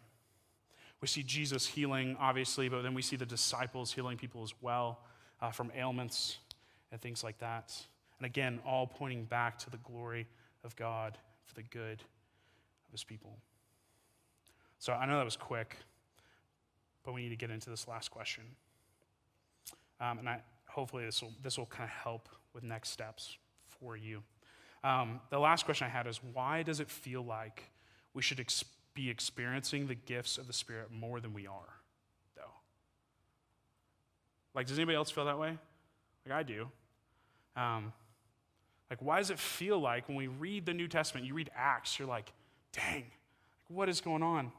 We 1.02 1.08
see 1.08 1.24
Jesus 1.24 1.66
healing, 1.66 2.18
obviously, 2.20 2.70
but 2.70 2.82
then 2.82 2.94
we 2.94 3.02
see 3.02 3.16
the 3.16 3.26
disciples 3.26 3.94
healing 3.94 4.18
people 4.18 4.44
as 4.44 4.54
well 4.62 5.00
uh, 5.42 5.52
from 5.52 5.72
ailments 5.76 6.38
and 6.92 7.00
things 7.00 7.24
like 7.24 7.38
that. 7.40 7.74
And 8.18 8.26
again, 8.26 8.60
all 8.66 8.86
pointing 8.86 9.24
back 9.26 9.58
to 9.60 9.70
the 9.70 9.78
glory 9.78 10.28
of 10.64 10.76
God 10.76 11.18
for 11.46 11.56
the 11.56 11.64
good 11.64 12.02
of 12.02 12.92
his 12.92 13.04
people. 13.04 13.38
So 14.78 14.94
I 14.94 15.06
know 15.06 15.18
that 15.18 15.26
was 15.26 15.38
quick 15.38 15.78
but 17.10 17.14
we 17.14 17.24
need 17.24 17.30
to 17.30 17.36
get 17.36 17.50
into 17.50 17.72
this 17.72 17.88
last 17.88 18.12
question. 18.12 18.44
Um, 20.00 20.20
and 20.20 20.30
I, 20.30 20.42
hopefully 20.68 21.06
this 21.06 21.22
will, 21.22 21.34
this 21.42 21.58
will 21.58 21.66
kind 21.66 21.84
of 21.84 21.90
help 21.90 22.30
with 22.54 22.64
next 22.64 22.90
steps 22.90 23.38
for 23.68 23.98
you. 23.98 24.22
Um, 24.84 25.20
the 25.30 25.40
last 25.40 25.66
question 25.66 25.88
I 25.88 25.90
had 25.90 26.06
is 26.06 26.20
why 26.34 26.64
does 26.64 26.80
it 26.80 26.90
feel 26.90 27.24
like 27.24 27.64
we 28.14 28.22
should 28.22 28.40
ex- 28.40 28.64
be 29.00 29.10
experiencing 29.10 29.88
the 29.88 29.96
gifts 29.96 30.38
of 30.38 30.46
the 30.46 30.52
Spirit 30.52 30.92
more 30.92 31.22
than 31.22 31.34
we 31.34 31.48
are, 31.48 31.80
though? 32.36 32.52
Like, 34.54 34.68
does 34.68 34.78
anybody 34.78 34.98
else 34.98 35.10
feel 35.10 35.24
that 35.26 35.40
way? 35.40 35.58
Like, 36.26 36.36
I 36.36 36.44
do. 36.44 36.68
Um, 37.56 37.94
like, 38.90 39.02
why 39.02 39.20
does 39.20 39.30
it 39.30 39.40
feel 39.40 39.80
like 39.80 40.10
when 40.10 40.18
we 40.18 40.28
read 40.28 40.66
the 40.66 40.74
New 40.74 40.90
Testament, 40.90 41.26
you 41.26 41.34
read 41.34 41.50
Acts, 41.56 41.98
you're 41.98 42.10
like, 42.10 42.30
dang, 42.74 43.06
what 43.70 43.88
is 43.88 44.02
going 44.02 44.22
on? 44.22 44.52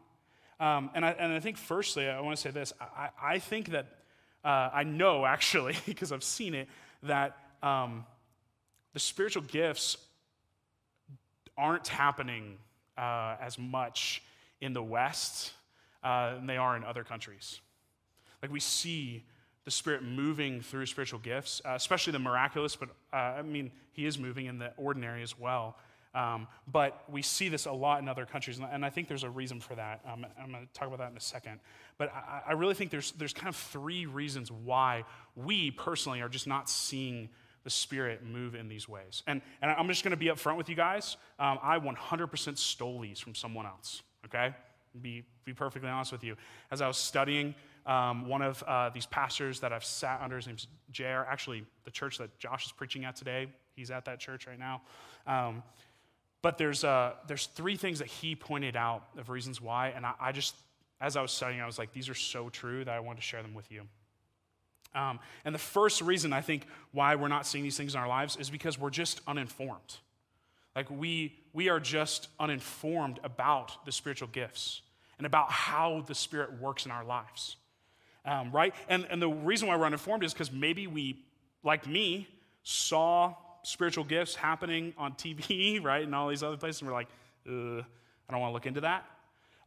Um, 0.59 0.91
and, 0.95 1.05
I, 1.05 1.11
and 1.11 1.35
I 1.35 1.41
think, 1.41 1.59
firstly, 1.59 2.09
I 2.09 2.19
want 2.21 2.35
to 2.35 2.41
say 2.41 2.51
this. 2.51 2.73
I, 2.81 3.11
I 3.23 3.39
think 3.41 3.73
that, 3.73 3.89
uh, 4.43 4.71
I 4.73 4.85
know 4.85 5.27
actually, 5.27 5.77
because 5.85 6.13
I've 6.13 6.25
seen 6.25 6.55
it, 6.55 6.67
that 7.03 7.37
um, 7.63 8.07
the 8.95 9.01
spiritual 9.01 9.43
gifts 9.43 9.99
aren't 11.59 11.89
happening 11.89 12.57
uh, 12.97 13.37
as 13.39 13.59
much 13.59 14.23
in 14.61 14.73
the 14.73 14.83
West 14.83 15.53
uh, 16.03 16.35
than 16.35 16.47
they 16.47 16.57
are 16.57 16.77
in 16.77 16.85
other 16.85 17.05
countries. 17.05 17.61
Like 18.43 18.53
we 18.53 18.61
see 18.61 19.25
the 19.65 19.71
Spirit 19.71 20.03
moving 20.03 20.61
through 20.61 20.87
spiritual 20.87 21.19
gifts, 21.19 21.61
uh, 21.65 21.73
especially 21.75 22.13
the 22.13 22.19
miraculous, 22.19 22.77
but 22.77 22.89
uh, 23.13 23.17
I 23.17 23.43
mean, 23.43 23.71
He 23.93 24.07
is 24.07 24.19
moving 24.19 24.47
in 24.47 24.59
the 24.59 24.73
ordinary 24.77 25.23
as 25.23 25.39
well. 25.39 25.77
Um, 26.15 26.49
but 26.67 27.05
we 27.09 27.23
see 27.23 27.49
this 27.49 27.67
a 27.67 27.73
lot 27.73 28.03
in 28.03 28.09
other 28.09 28.27
countries, 28.27 28.59
and 28.59 28.85
I 28.85 28.91
think 28.91 29.07
there's 29.07 29.23
a 29.23 29.31
reason 29.31 29.61
for 29.61 29.77
that. 29.77 30.01
Um, 30.05 30.27
I'm 30.43 30.51
going 30.51 30.67
to 30.67 30.73
talk 30.73 30.89
about 30.89 30.99
that 30.99 31.13
in 31.13 31.17
a 31.17 31.21
second. 31.21 31.61
But 31.99 32.13
I, 32.13 32.43
I, 32.49 32.53
really 32.53 32.75
think 32.75 32.91
there's, 32.91 33.13
there's 33.13 33.33
kind 33.33 33.49
of 33.49 33.55
three 33.55 34.07
reasons 34.07 34.51
why 34.51 35.05
we 35.37 35.71
personally 35.71 36.21
are 36.21 36.29
just 36.29 36.49
not 36.49 36.69
seeing 36.69 37.29
the 37.63 37.71
Spirit 37.71 38.25
move 38.25 38.57
in 38.57 38.69
these 38.69 38.89
ways. 38.89 39.23
And, 39.27 39.41
and 39.63 39.71
I'm 39.71 39.87
just 39.87 40.03
going 40.03 40.11
to 40.11 40.17
be 40.17 40.27
upfront 40.27 40.57
with 40.57 40.69
you 40.69 40.75
guys. 40.75 41.17
Um, 41.39 41.59
I 41.63 41.79
100% 41.79 42.59
stole 42.59 43.01
these 43.01 43.21
from 43.21 43.35
someone 43.37 43.67
else, 43.67 44.03
okay? 44.27 44.55
Be, 45.01 45.25
be 45.45 45.53
perfectly 45.53 45.89
honest 45.89 46.13
with 46.13 46.25
you. 46.25 46.37
As 46.71 46.81
I 46.83 46.89
was 46.89 46.97
studying, 46.97 47.55
um, 47.87 48.27
one 48.27 48.43
of 48.43 48.63
uh, 48.67 48.91
these 48.91 49.07
pastors 49.07 49.61
that 49.61 49.73
I've 49.73 49.85
sat 49.85 50.21
under, 50.23 50.37
his 50.37 50.47
name's 50.47 50.67
Jair, 50.93 51.27
actually, 51.29 51.65
the 51.85 51.91
church 51.91 52.19
that 52.19 52.37
Josh 52.39 52.67
is 52.67 52.73
preaching 52.73 53.05
at 53.05 53.17
today, 53.17 53.49
he's 53.75 53.91
at 53.91 54.05
that 54.05 54.19
church 54.19 54.47
right 54.47 54.59
now. 54.59 54.83
Um, 55.27 55.63
but 56.43 56.59
there's, 56.59 56.85
uh, 56.85 57.13
there's 57.27 57.47
three 57.47 57.77
things 57.77 57.99
that 57.99 58.09
he 58.09 58.35
pointed 58.35 58.77
out 58.77 59.05
of 59.19 59.29
reasons 59.29 59.61
why, 59.61 59.89
and 59.89 60.07
I, 60.07 60.13
I, 60.21 60.33
just, 60.33 60.55
as 61.01 61.17
I 61.17 61.23
was 61.23 61.31
studying, 61.31 61.61
I 61.61 61.67
was 61.67 61.79
like, 61.79 61.93
these 61.93 62.09
are 62.09 62.15
so 62.15 62.49
true 62.49 62.85
that 62.85 62.95
I 62.95 63.01
wanted 63.01 63.17
to 63.17 63.23
share 63.23 63.43
them 63.43 63.55
with 63.55 63.71
you. 63.71 63.83
Um, 64.95 65.21
and 65.45 65.55
the 65.55 65.59
first 65.59 66.01
reason 66.01 66.33
I 66.33 66.41
think 66.41 66.67
why 66.93 67.15
we're 67.15 67.29
not 67.29 67.47
seeing 67.47 67.63
these 67.63 67.77
things 67.77 67.95
in 67.95 68.01
our 68.01 68.09
lives 68.09 68.37
is 68.37 68.51
because 68.51 68.79
we're 68.79 68.91
just 68.91 69.21
uninformed. 69.27 69.99
Like 70.75 70.91
we, 70.91 71.37
we 71.53 71.69
are 71.69 71.81
just 71.81 72.29
uninformed 72.39 73.21
about 73.25 73.85
the 73.85 73.93
spiritual 73.93 74.29
gifts 74.29 74.83
and 75.19 75.27
about 75.27 75.51
how 75.51 76.05
the 76.07 76.15
Spirit 76.15 76.61
works 76.61 76.87
in 76.87 76.93
our 76.93 77.05
lives. 77.05 77.57
Um, 78.25 78.53
right? 78.53 78.75
And, 78.89 79.07
and 79.11 79.21
the 79.21 79.29
reason 79.29 79.69
why 79.69 79.77
we're 79.77 79.87
uninformed 79.87 80.25
is 80.25 80.33
because 80.33 80.53
maybe 80.53 80.87
we, 80.87 81.25
like 81.65 81.87
me, 81.87 82.29
saw 82.63 83.35
spiritual 83.63 84.05
gifts 84.05 84.35
happening 84.35 84.95
on 84.97 85.13
TV, 85.13 85.83
right, 85.85 86.05
and 86.05 86.15
all 86.15 86.29
these 86.29 86.43
other 86.43 86.57
places, 86.57 86.83
and 86.83 86.91
we're 86.91 86.97
like, 86.97 87.09
I 87.47 87.51
don't 88.31 88.41
want 88.41 88.51
to 88.51 88.55
look 88.55 88.67
into 88.67 88.83
that. 88.83 89.05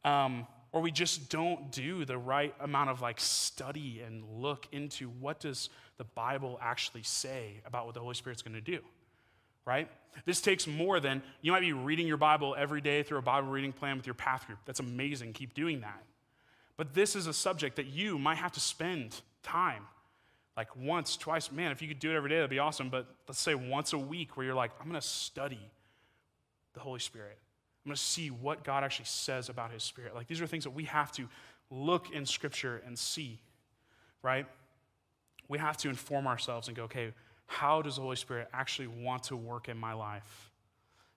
Um, 0.06 0.48
or 0.72 0.82
we 0.82 0.92
just 0.92 1.30
don't 1.30 1.72
do 1.72 2.04
the 2.04 2.18
right 2.18 2.54
amount 2.60 2.90
of 2.90 3.02
like 3.02 3.20
study 3.20 4.02
and 4.06 4.24
look 4.38 4.68
into 4.72 5.08
what 5.08 5.40
does 5.40 5.70
the 5.98 6.04
Bible 6.04 6.60
actually 6.62 7.04
say 7.04 7.62
about 7.66 7.86
what 7.86 7.94
the 7.94 8.02
Holy 8.02 8.16
Spirit's 8.16 8.42
going 8.42 8.56
to 8.56 8.62
do, 8.62 8.80
right? 9.66 9.90
This 10.26 10.42
takes 10.42 10.68
more 10.68 11.00
than 11.00 11.24
you 11.42 11.52
might 11.52 11.62
be 11.62 11.74
reading 11.74 12.08
your 12.08 12.18
Bible 12.18 12.56
every 12.58 12.82
day 12.82 13.04
through 13.04 13.18
a 13.18 13.24
Bible 13.24 13.50
reading 13.50 13.74
plan 13.74 13.98
with 13.98 14.06
your 14.06 14.14
path 14.14 14.46
group. 14.46 14.60
That's 14.66 14.80
amazing. 14.80 15.34
Keep 15.34 15.54
doing 15.54 15.82
that. 15.82 16.04
But 16.78 16.94
this 16.94 17.16
is 17.16 17.28
a 17.28 17.34
subject 17.34 17.76
that 17.78 17.88
you 17.88 18.18
might 18.18 18.38
have 18.38 18.52
to 18.54 18.60
spend 18.60 19.22
time 19.42 19.84
like 20.56 20.76
once, 20.76 21.18
twice, 21.18 21.52
man, 21.52 21.72
if 21.72 21.82
you 21.82 21.88
could 21.88 22.00
do 22.00 22.12
it 22.12 22.16
every 22.16 22.30
day, 22.30 22.36
that'd 22.36 22.50
be 22.50 22.60
awesome. 22.60 22.90
But 22.90 23.08
let's 23.28 23.40
say 23.40 23.56
once 23.56 23.94
a 23.94 23.98
week 23.98 24.38
where 24.38 24.46
you're 24.46 24.56
like, 24.56 24.72
I'm 24.80 24.88
going 24.88 25.00
to 25.00 25.08
study 25.08 25.60
the 26.74 26.80
Holy 26.80 27.00
Spirit. 27.00 27.38
I'm 27.84 27.90
going 27.90 27.96
to 27.96 28.02
see 28.02 28.30
what 28.30 28.64
God 28.64 28.84
actually 28.84 29.06
says 29.06 29.50
about 29.50 29.72
His 29.72 29.84
Spirit. 29.84 30.16
Like 30.16 30.28
these 30.28 30.42
are 30.42 30.48
things 30.48 30.64
that 30.64 30.72
we 30.72 30.86
have 30.86 31.12
to 31.14 31.28
look 31.70 32.12
in 32.12 32.26
Scripture 32.26 32.82
and 32.86 32.98
see, 32.98 33.40
right? 34.22 34.46
We 35.48 35.58
have 35.58 35.78
to 35.78 35.90
inform 35.90 36.28
ourselves 36.28 36.68
and 36.68 36.78
go, 36.78 36.84
okay, 36.84 37.14
how 37.46 37.82
does 37.82 37.96
the 37.96 38.02
Holy 38.02 38.16
Spirit 38.16 38.48
actually 38.54 38.88
want 38.88 39.24
to 39.24 39.36
work 39.36 39.70
in 39.70 39.78
my 39.78 39.94
life? 39.94 40.52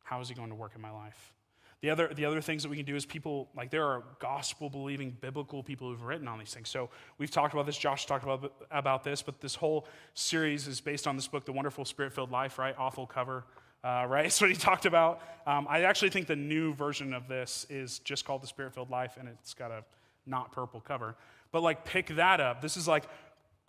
How 0.04 0.20
is 0.20 0.28
He 0.28 0.34
going 0.34 0.50
to 0.50 0.54
work 0.54 0.72
in 0.74 0.80
my 0.80 0.90
life? 0.90 1.34
The 1.82 1.90
other, 1.90 2.12
the 2.14 2.24
other 2.24 2.40
things 2.40 2.62
that 2.62 2.68
we 2.70 2.76
can 2.76 2.86
do 2.86 2.96
is 2.96 3.04
people, 3.04 3.48
like 3.54 3.70
there 3.70 3.84
are 3.84 4.02
gospel 4.18 4.70
believing 4.70 5.16
biblical 5.20 5.62
people 5.62 5.90
who've 5.90 6.02
written 6.02 6.26
on 6.26 6.38
these 6.38 6.54
things. 6.54 6.70
So 6.70 6.88
we've 7.18 7.30
talked 7.30 7.52
about 7.52 7.66
this, 7.66 7.76
Josh 7.76 8.06
talked 8.06 8.24
about, 8.24 8.52
about 8.70 9.04
this, 9.04 9.20
but 9.20 9.40
this 9.40 9.54
whole 9.54 9.86
series 10.14 10.66
is 10.66 10.80
based 10.80 11.06
on 11.06 11.16
this 11.16 11.28
book, 11.28 11.44
The 11.44 11.52
Wonderful 11.52 11.84
Spirit 11.84 12.14
Filled 12.14 12.30
Life, 12.30 12.58
right? 12.58 12.74
Awful 12.78 13.06
cover, 13.06 13.44
uh, 13.84 14.06
right? 14.08 14.22
That's 14.22 14.40
what 14.40 14.50
he 14.50 14.56
talked 14.56 14.86
about. 14.86 15.20
Um, 15.46 15.66
I 15.68 15.82
actually 15.82 16.10
think 16.10 16.26
the 16.26 16.36
new 16.36 16.72
version 16.74 17.12
of 17.12 17.28
this 17.28 17.66
is 17.68 17.98
just 18.00 18.24
called 18.24 18.42
The 18.42 18.48
Spirit 18.48 18.74
Filled 18.74 18.90
Life, 18.90 19.16
and 19.18 19.28
it's 19.28 19.52
got 19.52 19.70
a 19.70 19.84
not 20.24 20.52
purple 20.52 20.80
cover. 20.80 21.14
But 21.52 21.62
like 21.62 21.84
pick 21.84 22.08
that 22.16 22.40
up. 22.40 22.62
This 22.62 22.76
is 22.76 22.88
like 22.88 23.04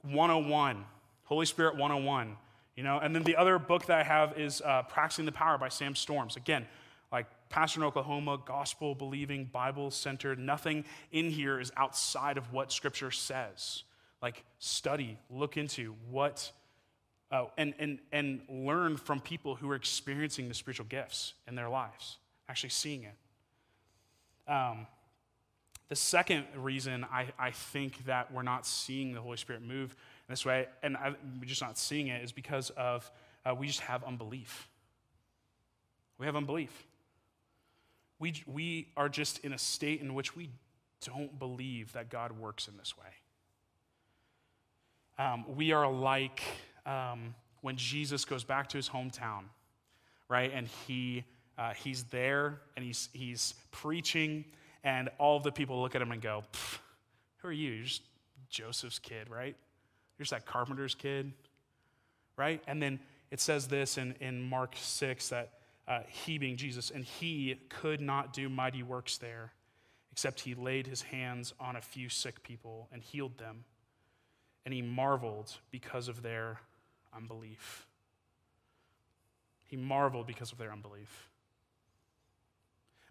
101, 0.04 0.86
Holy 1.26 1.46
Spirit 1.46 1.76
101. 1.76 2.38
You 2.78 2.84
know, 2.84 3.00
and 3.00 3.14
then 3.14 3.24
the 3.24 3.36
other 3.36 3.58
book 3.58 3.88
that 3.88 4.00
I 4.00 4.04
have 4.04 4.38
is 4.38 4.62
uh, 4.62 4.84
Practicing 4.84 5.26
the 5.26 5.32
Power 5.32 5.58
by 5.58 5.68
Sam 5.68 5.96
Storms. 5.96 6.36
Again, 6.36 6.68
like 7.12 7.26
pastor 7.50 7.80
in 7.80 7.86
Oklahoma, 7.86 8.38
gospel 8.46 8.94
believing, 8.94 9.46
Bible 9.46 9.90
centered. 9.90 10.38
Nothing 10.38 10.86
in 11.12 11.32
here 11.32 11.60
is 11.60 11.72
outside 11.76 12.38
of 12.38 12.54
what 12.54 12.72
Scripture 12.72 13.10
says. 13.10 13.82
Like, 14.22 14.44
study, 14.60 15.18
look 15.32 15.58
into 15.58 15.96
what, 16.12 16.52
uh, 17.32 17.46
and, 17.58 17.74
and, 17.80 17.98
and 18.12 18.42
learn 18.48 18.96
from 18.98 19.22
people 19.22 19.56
who 19.56 19.72
are 19.72 19.76
experiencing 19.76 20.48
the 20.48 20.54
spiritual 20.54 20.86
gifts 20.86 21.34
in 21.48 21.56
their 21.56 21.70
lives, 21.70 22.18
actually 22.48 22.70
seeing 22.70 23.06
it. 23.06 24.52
Um, 24.52 24.86
the 25.90 25.96
second 25.96 26.46
reason 26.56 27.06
I, 27.12 27.28
I 27.40 27.52
think 27.52 28.06
that 28.06 28.32
we're 28.32 28.44
not 28.44 28.68
seeing 28.68 29.14
the 29.14 29.22
Holy 29.22 29.38
Spirit 29.38 29.64
move 29.64 29.96
this 30.30 30.46
way, 30.46 30.68
and 30.84 30.98
I, 30.98 31.16
we're 31.40 31.46
just 31.46 31.62
not 31.62 31.78
seeing 31.78 32.08
it, 32.08 32.24
is 32.24 32.32
because 32.32 32.70
of 32.72 33.10
uh, 33.46 33.56
we 33.56 33.68
just 33.68 33.80
have 33.82 34.04
unbelief. 34.04 34.68
We 36.18 36.26
have 36.26 36.36
unbelief. 36.36 36.86
We, 38.20 38.34
we 38.46 38.88
are 38.98 39.10
just 39.10 39.40
in 39.40 39.54
a 39.54 39.58
state 39.58 40.02
in 40.02 40.14
which 40.16 40.36
we 40.36 40.50
don't 41.06 41.38
believe 41.38 41.94
that 41.94 42.10
God 42.10 42.32
works 42.32 42.68
in 42.68 42.76
this 42.78 42.98
way. 42.98 43.06
Um, 45.24 45.46
we 45.56 45.72
are 45.72 45.90
like 45.90 46.42
um, 46.86 47.36
when 47.62 47.78
Jesus 47.78 48.26
goes 48.26 48.44
back 48.44 48.70
to 48.70 48.78
his 48.78 48.90
hometown, 48.90 49.44
right? 50.30 50.52
And 50.54 50.68
he, 50.88 51.24
uh, 51.58 51.74
he's 51.74 52.04
there 52.04 52.62
and 52.76 52.84
he's, 52.84 53.10
he's 53.14 53.54
preaching, 53.72 54.46
and 54.84 55.10
all 55.20 55.40
the 55.40 55.52
people 55.52 55.82
look 55.82 55.96
at 55.96 56.02
him 56.02 56.12
and 56.12 56.22
go, 56.22 56.44
Who 57.38 57.48
are 57.48 57.52
you? 57.52 57.72
You're 57.72 57.86
just 57.86 58.02
Joseph's 58.50 59.00
kid, 59.00 59.30
right? 59.30 59.56
You're 60.18 60.24
just 60.24 60.32
that 60.32 60.46
carpenter's 60.46 60.96
kid, 60.96 61.32
right? 62.36 62.62
And 62.68 62.82
then 62.82 63.00
it 63.32 63.40
says 63.40 63.68
this 63.68 63.98
in, 63.98 64.16
in 64.20 64.42
Mark 64.42 64.74
6 64.76 65.30
that 65.30 65.52
uh, 65.88 66.00
he 66.08 66.38
being 66.38 66.58
Jesus, 66.58 66.90
and 66.90 67.04
he 67.04 67.60
could 67.70 68.02
not 68.02 68.34
do 68.34 68.50
mighty 68.50 68.84
works 68.84 69.18
there, 69.18 69.54
except 70.12 70.42
he 70.42 70.54
laid 70.56 70.88
his 70.88 71.02
hands 71.02 71.54
on 71.60 71.76
a 71.76 71.82
few 71.82 72.10
sick 72.10 72.44
people 72.44 72.90
and 72.92 73.02
healed 73.02 73.38
them. 73.38 73.64
And 74.66 74.74
he 74.74 74.82
marveled 74.82 75.56
because 75.72 76.10
of 76.10 76.22
their 76.22 76.60
unbelief. 77.16 77.88
He 79.66 79.78
marveled 79.78 80.28
because 80.28 80.52
of 80.52 80.58
their 80.58 80.72
unbelief. 80.72 81.30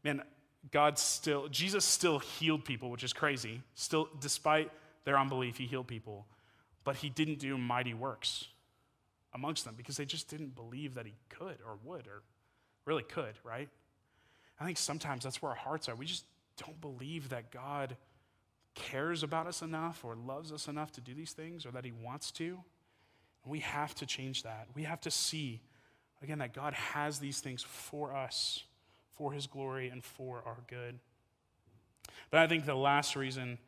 Man, 0.05 0.23
God 0.71 0.99
still, 0.99 1.49
Jesus 1.49 1.85
still 1.85 2.19
healed 2.19 2.65
people, 2.65 2.91
which 2.91 3.05
is 3.05 3.13
crazy. 3.13 3.63
Still, 3.75 4.09
despite 4.21 4.71
their 5.05 5.19
unbelief, 5.19 5.57
he 5.57 5.67
healed 5.67 5.87
people. 5.87 6.27
But 6.87 6.97
he 6.97 7.11
didn't 7.11 7.39
do 7.39 7.59
mighty 7.59 7.93
works 7.93 8.47
amongst 9.35 9.67
them 9.67 9.75
because 9.77 9.99
they 9.99 10.07
just 10.07 10.31
didn't 10.31 10.55
believe 10.55 10.95
that 10.95 11.05
he 11.05 11.13
could 11.29 11.59
or 11.67 11.77
would 11.85 12.07
or 12.07 12.23
Really 12.87 13.03
could, 13.03 13.35
right? 13.45 13.69
I 14.59 14.65
think 14.65 14.79
sometimes 14.79 15.25
that's 15.25 15.43
where 15.43 15.51
our 15.51 15.57
hearts 15.57 15.89
are. 15.89 15.95
We 15.95 16.07
just 16.07 16.25
don't 16.57 16.81
believe 16.81 17.29
that 17.29 17.51
God 17.51 17.97
cares 18.75 19.23
about 19.23 19.47
us 19.47 19.61
enough 19.61 20.05
or 20.05 20.15
loves 20.15 20.53
us 20.53 20.69
enough 20.69 20.93
to 20.93 21.01
do 21.01 21.13
these 21.13 21.33
things 21.33 21.67
or 21.67 21.73
that 21.73 21.85
He 21.85 21.93
wants 21.93 22.31
to. 22.33 22.45
And 23.43 23.53
we 23.53 23.59
have 23.59 23.95
to 23.97 24.07
change 24.07 24.45
that. 24.45 24.69
We 24.75 24.85
have 24.85 25.01
to 25.03 25.11
see, 25.11 25.61
again, 26.23 26.39
that 26.39 26.55
God 26.55 26.73
has 26.75 27.19
these 27.19 27.41
things 27.41 27.63
for 27.63 28.15
us, 28.15 28.63
for 29.15 29.33
His 29.33 29.49
glory, 29.49 29.89
and 29.89 30.03
for 30.03 30.43
our 30.47 30.59
good. 30.69 30.99
But 32.31 32.41
I 32.41 32.47
think 32.47 32.67
the 32.67 32.75
last 32.75 33.17
reason, 33.17 33.59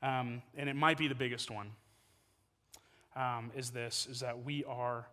um, 0.00 0.42
and 0.56 0.68
it 0.68 0.76
might 0.76 0.96
be 0.96 1.08
the 1.08 1.14
biggest 1.14 1.50
one, 1.50 1.72
um, 3.20 3.50
is 3.56 3.70
this 3.70 4.06
is 4.10 4.20
that 4.20 4.44
we 4.44 4.64
are 4.64 5.06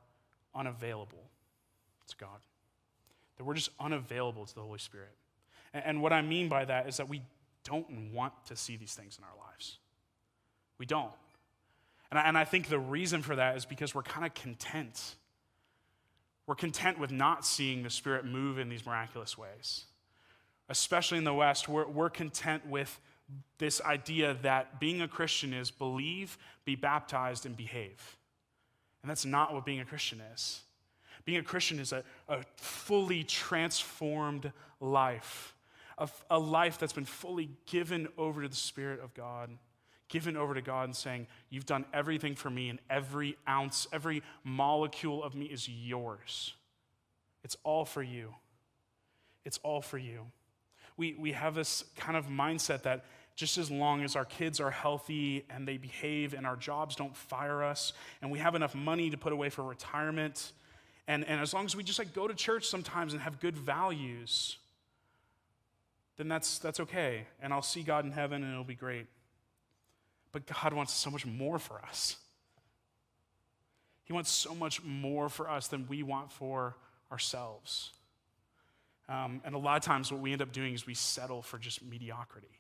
unavailable 0.55 1.23
to 2.07 2.15
God 2.17 2.39
that 3.37 3.43
we're 3.43 3.53
just 3.53 3.69
unavailable 3.79 4.45
to 4.45 4.55
the 4.55 4.61
Holy 4.61 4.79
Spirit. 4.79 5.15
And, 5.73 5.83
and 5.85 6.01
what 6.01 6.11
I 6.11 6.21
mean 6.21 6.49
by 6.49 6.65
that 6.65 6.89
is 6.89 6.97
that 6.97 7.07
we 7.07 7.21
don't 7.63 8.11
want 8.13 8.33
to 8.47 8.55
see 8.55 8.75
these 8.75 8.93
things 8.93 9.17
in 9.17 9.23
our 9.23 9.47
lives. 9.47 9.77
We 10.77 10.85
don't. 10.85 11.11
And 12.11 12.19
I, 12.19 12.23
and 12.23 12.37
I 12.37 12.45
think 12.45 12.67
the 12.67 12.79
reason 12.79 13.21
for 13.21 13.35
that 13.35 13.57
is 13.57 13.65
because 13.65 13.93
we're 13.93 14.03
kind 14.03 14.25
of 14.25 14.33
content. 14.33 15.15
We're 16.45 16.55
content 16.55 16.99
with 16.99 17.11
not 17.11 17.45
seeing 17.45 17.83
the 17.83 17.89
Spirit 17.89 18.25
move 18.25 18.57
in 18.57 18.69
these 18.69 18.85
miraculous 18.85 19.37
ways. 19.37 19.85
Especially 20.69 21.17
in 21.17 21.23
the 21.23 21.33
West, 21.33 21.69
we're, 21.69 21.87
we're 21.87 22.09
content 22.09 22.65
with 22.67 22.99
this 23.57 23.81
idea 23.81 24.37
that 24.41 24.79
being 24.79 25.01
a 25.01 25.07
Christian 25.07 25.53
is 25.53 25.71
believe, 25.71 26.37
be 26.65 26.75
baptized, 26.75 27.45
and 27.45 27.55
behave. 27.57 28.17
And 29.01 29.09
that's 29.09 29.25
not 29.25 29.53
what 29.53 29.65
being 29.65 29.79
a 29.79 29.85
Christian 29.85 30.21
is. 30.33 30.61
Being 31.25 31.39
a 31.39 31.43
Christian 31.43 31.79
is 31.79 31.91
a, 31.91 32.03
a 32.29 32.43
fully 32.55 33.23
transformed 33.23 34.51
life, 34.79 35.55
a, 35.97 36.09
a 36.29 36.39
life 36.39 36.77
that's 36.77 36.93
been 36.93 37.05
fully 37.05 37.49
given 37.65 38.07
over 38.17 38.41
to 38.41 38.47
the 38.47 38.55
Spirit 38.55 39.01
of 39.01 39.13
God, 39.13 39.49
given 40.07 40.37
over 40.37 40.53
to 40.53 40.61
God 40.61 40.85
and 40.85 40.95
saying, 40.95 41.27
You've 41.49 41.65
done 41.65 41.85
everything 41.93 42.35
for 42.35 42.49
me, 42.49 42.69
and 42.69 42.79
every 42.89 43.37
ounce, 43.47 43.87
every 43.91 44.23
molecule 44.43 45.23
of 45.23 45.35
me 45.35 45.45
is 45.47 45.67
yours. 45.67 46.53
It's 47.43 47.57
all 47.63 47.85
for 47.85 48.03
you. 48.03 48.33
It's 49.43 49.59
all 49.63 49.81
for 49.81 49.97
you. 49.97 50.27
We, 50.97 51.15
we 51.17 51.31
have 51.31 51.55
this 51.55 51.83
kind 51.95 52.17
of 52.17 52.27
mindset 52.27 52.83
that 52.83 53.05
just 53.35 53.57
as 53.57 53.69
long 53.69 54.03
as 54.03 54.15
our 54.15 54.25
kids 54.25 54.59
are 54.59 54.71
healthy 54.71 55.45
and 55.49 55.67
they 55.67 55.77
behave 55.77 56.33
and 56.33 56.45
our 56.45 56.55
jobs 56.55 56.95
don't 56.95 57.15
fire 57.15 57.63
us 57.63 57.93
and 58.21 58.31
we 58.31 58.39
have 58.39 58.55
enough 58.55 58.73
money 58.73 59.11
to 59.11 59.17
put 59.17 59.31
away 59.31 59.49
for 59.49 59.63
retirement 59.63 60.51
and, 61.07 61.23
and 61.25 61.39
as 61.39 61.53
long 61.53 61.65
as 61.65 61.75
we 61.75 61.83
just 61.83 61.99
like 61.99 62.13
go 62.13 62.27
to 62.27 62.33
church 62.33 62.67
sometimes 62.67 63.13
and 63.13 63.21
have 63.21 63.39
good 63.39 63.57
values, 63.57 64.57
then 66.17 66.27
that's, 66.27 66.59
that's 66.59 66.79
okay. 66.81 67.25
And 67.41 67.53
I'll 67.53 67.61
see 67.61 67.81
God 67.81 68.03
in 68.03 68.11
heaven 68.11 68.43
and 68.43 68.51
it'll 68.51 68.65
be 68.65 68.75
great. 68.75 69.07
But 70.33 70.45
God 70.45 70.73
wants 70.73 70.93
so 70.93 71.09
much 71.09 71.25
more 71.25 71.59
for 71.59 71.81
us. 71.81 72.17
He 74.03 74.13
wants 74.13 74.31
so 74.31 74.53
much 74.53 74.83
more 74.83 75.29
for 75.29 75.49
us 75.49 75.67
than 75.67 75.87
we 75.87 76.03
want 76.03 76.31
for 76.31 76.75
ourselves. 77.11 77.91
Um, 79.09 79.41
and 79.45 79.55
a 79.55 79.57
lot 79.57 79.77
of 79.77 79.83
times, 79.83 80.11
what 80.11 80.21
we 80.21 80.33
end 80.33 80.41
up 80.41 80.51
doing 80.51 80.73
is 80.73 80.85
we 80.85 80.93
settle 80.93 81.41
for 81.41 81.57
just 81.57 81.83
mediocrity. 81.83 82.59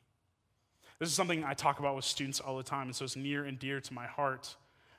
This 0.99 1.09
is 1.09 1.15
something 1.15 1.43
I 1.43 1.53
talk 1.53 1.79
about 1.79 1.95
with 1.95 2.05
students 2.05 2.39
all 2.39 2.57
the 2.57 2.63
time, 2.63 2.87
and 2.87 2.95
so 2.95 3.05
it's 3.05 3.15
near 3.15 3.45
and 3.45 3.59
dear 3.59 3.79
to 3.81 3.93
my 3.93 4.07
heart. 4.07 4.55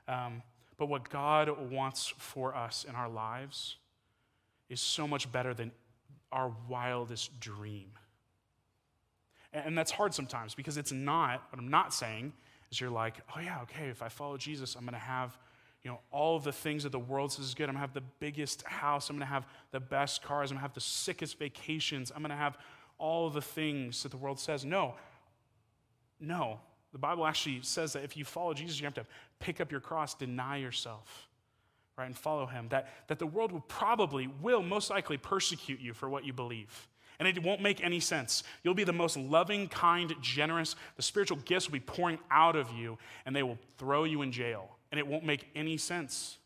Um, 0.06 0.42
but 0.76 0.86
what 0.86 1.08
God 1.08 1.70
wants 1.70 2.06
for 2.06 2.54
us 2.54 2.84
in 2.88 2.94
our 2.94 3.08
lives 3.08 3.76
is 4.68 4.80
so 4.80 5.08
much 5.08 5.30
better 5.32 5.54
than 5.54 5.72
our 6.30 6.52
wildest 6.68 7.40
dream. 7.40 7.90
And 9.52 9.76
that's 9.76 9.90
hard 9.90 10.14
sometimes 10.14 10.54
because 10.54 10.76
it's 10.76 10.92
not, 10.92 11.42
what 11.50 11.58
I'm 11.58 11.70
not 11.70 11.94
saying 11.94 12.32
is 12.70 12.80
you're 12.80 12.90
like, 12.90 13.16
oh 13.34 13.40
yeah, 13.40 13.62
okay, 13.62 13.88
if 13.88 14.02
I 14.02 14.08
follow 14.08 14.36
Jesus, 14.36 14.74
I'm 14.74 14.84
gonna 14.84 14.98
have, 14.98 15.36
you 15.88 15.94
know, 15.94 16.00
all 16.10 16.36
of 16.36 16.44
the 16.44 16.52
things 16.52 16.82
that 16.82 16.92
the 16.92 16.98
world 16.98 17.32
says 17.32 17.46
is 17.46 17.54
good. 17.54 17.70
I'm 17.70 17.74
gonna 17.74 17.80
have 17.80 17.94
the 17.94 18.02
biggest 18.20 18.62
house, 18.64 19.08
I'm 19.08 19.16
gonna 19.16 19.24
have 19.24 19.46
the 19.70 19.80
best 19.80 20.22
cars, 20.22 20.50
I'm 20.50 20.56
gonna 20.56 20.60
have 20.60 20.74
the 20.74 20.82
sickest 20.82 21.38
vacations, 21.38 22.12
I'm 22.14 22.20
gonna 22.20 22.36
have 22.36 22.58
all 22.98 23.30
the 23.30 23.40
things 23.40 24.02
that 24.02 24.10
the 24.10 24.18
world 24.18 24.38
says. 24.38 24.66
No. 24.66 24.96
No. 26.20 26.60
The 26.92 26.98
Bible 26.98 27.24
actually 27.24 27.60
says 27.62 27.94
that 27.94 28.04
if 28.04 28.18
you 28.18 28.26
follow 28.26 28.52
Jesus, 28.52 28.78
you 28.78 28.84
have 28.84 28.92
to 28.96 29.06
pick 29.38 29.62
up 29.62 29.72
your 29.72 29.80
cross, 29.80 30.12
deny 30.12 30.58
yourself, 30.58 31.26
right, 31.96 32.04
and 32.04 32.14
follow 32.14 32.44
him. 32.44 32.66
That, 32.68 32.88
that 33.06 33.18
the 33.18 33.26
world 33.26 33.50
will 33.50 33.64
probably, 33.66 34.26
will 34.42 34.62
most 34.62 34.90
likely 34.90 35.16
persecute 35.16 35.80
you 35.80 35.94
for 35.94 36.10
what 36.10 36.26
you 36.26 36.34
believe. 36.34 36.86
And 37.18 37.26
it 37.26 37.42
won't 37.42 37.62
make 37.62 37.82
any 37.82 38.00
sense. 38.00 38.42
You'll 38.62 38.74
be 38.74 38.84
the 38.84 38.92
most 38.92 39.16
loving, 39.16 39.68
kind, 39.68 40.14
generous. 40.20 40.76
The 40.96 41.02
spiritual 41.02 41.38
gifts 41.38 41.66
will 41.66 41.72
be 41.72 41.80
pouring 41.80 42.18
out 42.30 42.56
of 42.56 42.70
you, 42.72 42.98
and 43.24 43.34
they 43.34 43.42
will 43.42 43.58
throw 43.78 44.04
you 44.04 44.20
in 44.20 44.32
jail. 44.32 44.77
And 44.90 44.98
it 44.98 45.06
won't 45.06 45.24
make 45.24 45.46
any 45.54 45.76
sense. 45.76 46.38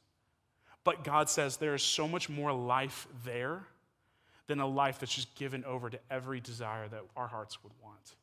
But 0.84 1.04
God 1.04 1.30
says 1.30 1.56
there 1.56 1.74
is 1.74 1.82
so 1.82 2.08
much 2.08 2.28
more 2.28 2.52
life 2.52 3.06
there 3.24 3.62
than 4.48 4.58
a 4.58 4.66
life 4.66 4.98
that's 4.98 5.14
just 5.14 5.34
given 5.36 5.64
over 5.64 5.88
to 5.88 5.98
every 6.10 6.40
desire 6.40 6.88
that 6.88 7.02
our 7.16 7.28
hearts 7.28 7.62
would 7.62 7.72
want. 7.82 8.16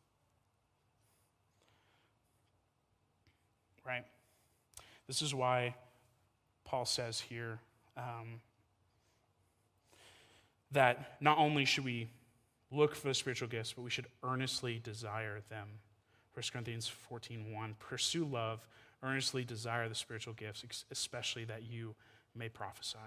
right? 3.90 4.06
This 5.08 5.22
is 5.22 5.34
why 5.34 5.76
Paul 6.64 6.86
says 6.86 7.20
here 7.20 7.60
um, 7.98 8.40
that 10.72 11.18
not 11.20 11.40
only 11.40 11.66
should 11.66 11.84
we 11.84 12.08
look 12.72 12.96
for 12.96 13.08
the 13.08 13.14
spiritual 13.16 13.48
gifts, 13.48 13.74
but 13.74 13.82
we 13.82 13.90
should 13.90 14.06
earnestly 14.24 14.80
desire 14.84 15.40
them. 15.50 15.68
1 16.36 16.44
Corinthians 16.52 16.88
14 16.88 17.52
1. 17.52 17.76
Pursue 17.80 18.26
love, 18.26 18.68
earnestly 19.04 19.44
desire 19.44 19.88
the 19.88 19.96
spiritual 19.96 20.34
gifts, 20.34 20.64
especially 20.92 21.46
that 21.46 21.64
you 21.64 21.96
may 22.36 22.50
prophesy. 22.50 22.98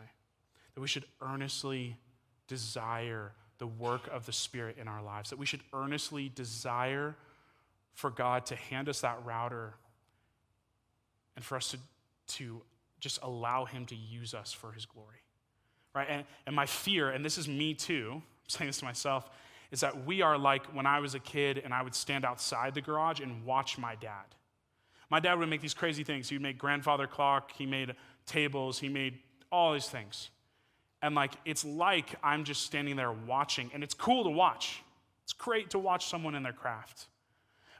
That 0.74 0.80
we 0.80 0.88
should 0.88 1.04
earnestly 1.20 1.96
desire 2.48 3.32
the 3.58 3.66
work 3.66 4.08
of 4.12 4.26
the 4.26 4.32
Spirit 4.32 4.76
in 4.80 4.88
our 4.88 5.02
lives, 5.02 5.30
that 5.30 5.38
we 5.38 5.46
should 5.46 5.60
earnestly 5.72 6.30
desire 6.34 7.14
for 7.92 8.10
God 8.10 8.46
to 8.46 8.56
hand 8.56 8.88
us 8.88 9.02
that 9.02 9.18
router 9.24 9.74
and 11.36 11.44
for 11.44 11.56
us 11.56 11.70
to, 11.70 11.78
to 12.34 12.62
just 13.00 13.20
allow 13.22 13.64
Him 13.64 13.86
to 13.86 13.94
use 13.94 14.34
us 14.34 14.52
for 14.52 14.72
His 14.72 14.86
glory. 14.86 15.22
Right? 15.94 16.08
And, 16.08 16.24
and 16.46 16.56
my 16.56 16.66
fear, 16.66 17.10
and 17.10 17.24
this 17.24 17.38
is 17.38 17.46
me 17.46 17.74
too, 17.74 18.14
I'm 18.14 18.22
saying 18.48 18.68
this 18.68 18.78
to 18.78 18.84
myself, 18.84 19.28
is 19.70 19.80
that 19.80 20.06
we 20.06 20.22
are 20.22 20.36
like 20.38 20.64
when 20.74 20.86
I 20.86 21.00
was 21.00 21.14
a 21.14 21.18
kid 21.18 21.60
and 21.62 21.72
I 21.72 21.82
would 21.82 21.94
stand 21.94 22.24
outside 22.24 22.74
the 22.74 22.80
garage 22.80 23.20
and 23.20 23.44
watch 23.44 23.78
my 23.78 23.94
dad. 23.94 24.24
My 25.12 25.20
dad 25.20 25.38
would 25.38 25.50
make 25.50 25.60
these 25.60 25.74
crazy 25.74 26.04
things. 26.04 26.30
He 26.30 26.36
would 26.36 26.42
make 26.42 26.56
grandfather 26.56 27.06
clock, 27.06 27.52
he 27.52 27.66
made 27.66 27.94
tables, 28.24 28.78
he 28.78 28.88
made 28.88 29.18
all 29.52 29.74
these 29.74 29.86
things. 29.86 30.30
And 31.02 31.14
like, 31.14 31.34
it's 31.44 31.66
like 31.66 32.14
I'm 32.22 32.44
just 32.44 32.62
standing 32.62 32.96
there 32.96 33.12
watching, 33.12 33.70
and 33.74 33.84
it's 33.84 33.92
cool 33.92 34.24
to 34.24 34.30
watch. 34.30 34.82
It's 35.24 35.34
great 35.34 35.68
to 35.70 35.78
watch 35.78 36.06
someone 36.06 36.34
in 36.34 36.42
their 36.42 36.54
craft. 36.54 37.08